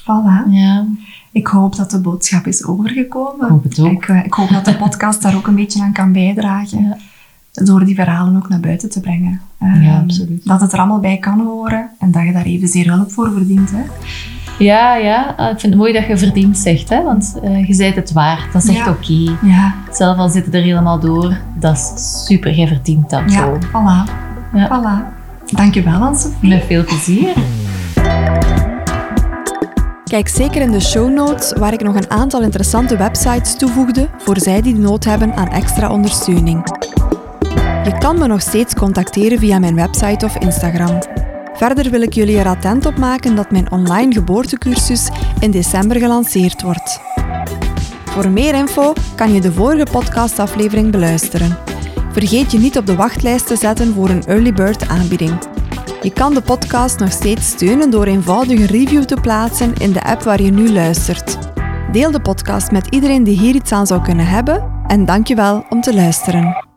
[0.00, 0.50] Voilà.
[0.50, 0.86] Ja.
[1.32, 3.44] Ik hoop dat de boodschap is overgekomen.
[3.46, 3.92] Ik hoop het ook.
[3.92, 6.82] Ik, eh, ik hoop dat de podcast daar ook een beetje aan kan bijdragen.
[6.84, 6.96] Ja.
[7.64, 9.40] Door die verhalen ook naar buiten te brengen.
[9.58, 10.44] Ehm, Ja, absoluut.
[10.46, 13.70] Dat het er allemaal bij kan horen en dat je daar evenzeer hulp voor verdient.
[13.70, 13.82] Hè?
[14.58, 17.02] Ja, ja, Ah, ik vind het mooi dat je verdient zegt, hè?
[17.02, 18.52] want eh, je zei het waard.
[18.52, 18.90] Dat is echt Ja.
[18.90, 19.36] oké.
[19.46, 23.58] Ja, Zelf al zitten er helemaal door, dat is super, jij verdient dat ja zo.
[23.68, 24.10] voilà.
[24.54, 24.68] Ja.
[24.68, 25.20] voilà.
[25.56, 26.48] Dankjewel, Anne-Sophie.
[26.48, 27.32] Met veel plezier.
[30.12, 34.38] Kijk zeker in de show notes waar ik nog een aantal interessante websites toevoegde voor
[34.38, 36.78] zij die nood hebben aan extra ondersteuning.
[37.84, 40.98] Je kan me nog steeds contacteren via mijn website of Instagram.
[41.54, 45.08] Verder wil ik jullie er attent op maken dat mijn online geboortecursus
[45.40, 47.00] in december gelanceerd wordt.
[48.04, 51.58] Voor meer info kan je de vorige podcastaflevering beluisteren.
[52.10, 55.38] Vergeet je niet op de wachtlijst te zetten voor een early bird aanbieding.
[56.02, 60.04] Je kan de podcast nog steeds steunen door eenvoudig een review te plaatsen in de
[60.04, 61.38] app waar je nu luistert.
[61.92, 65.80] Deel de podcast met iedereen die hier iets aan zou kunnen hebben en dankjewel om
[65.80, 66.71] te luisteren.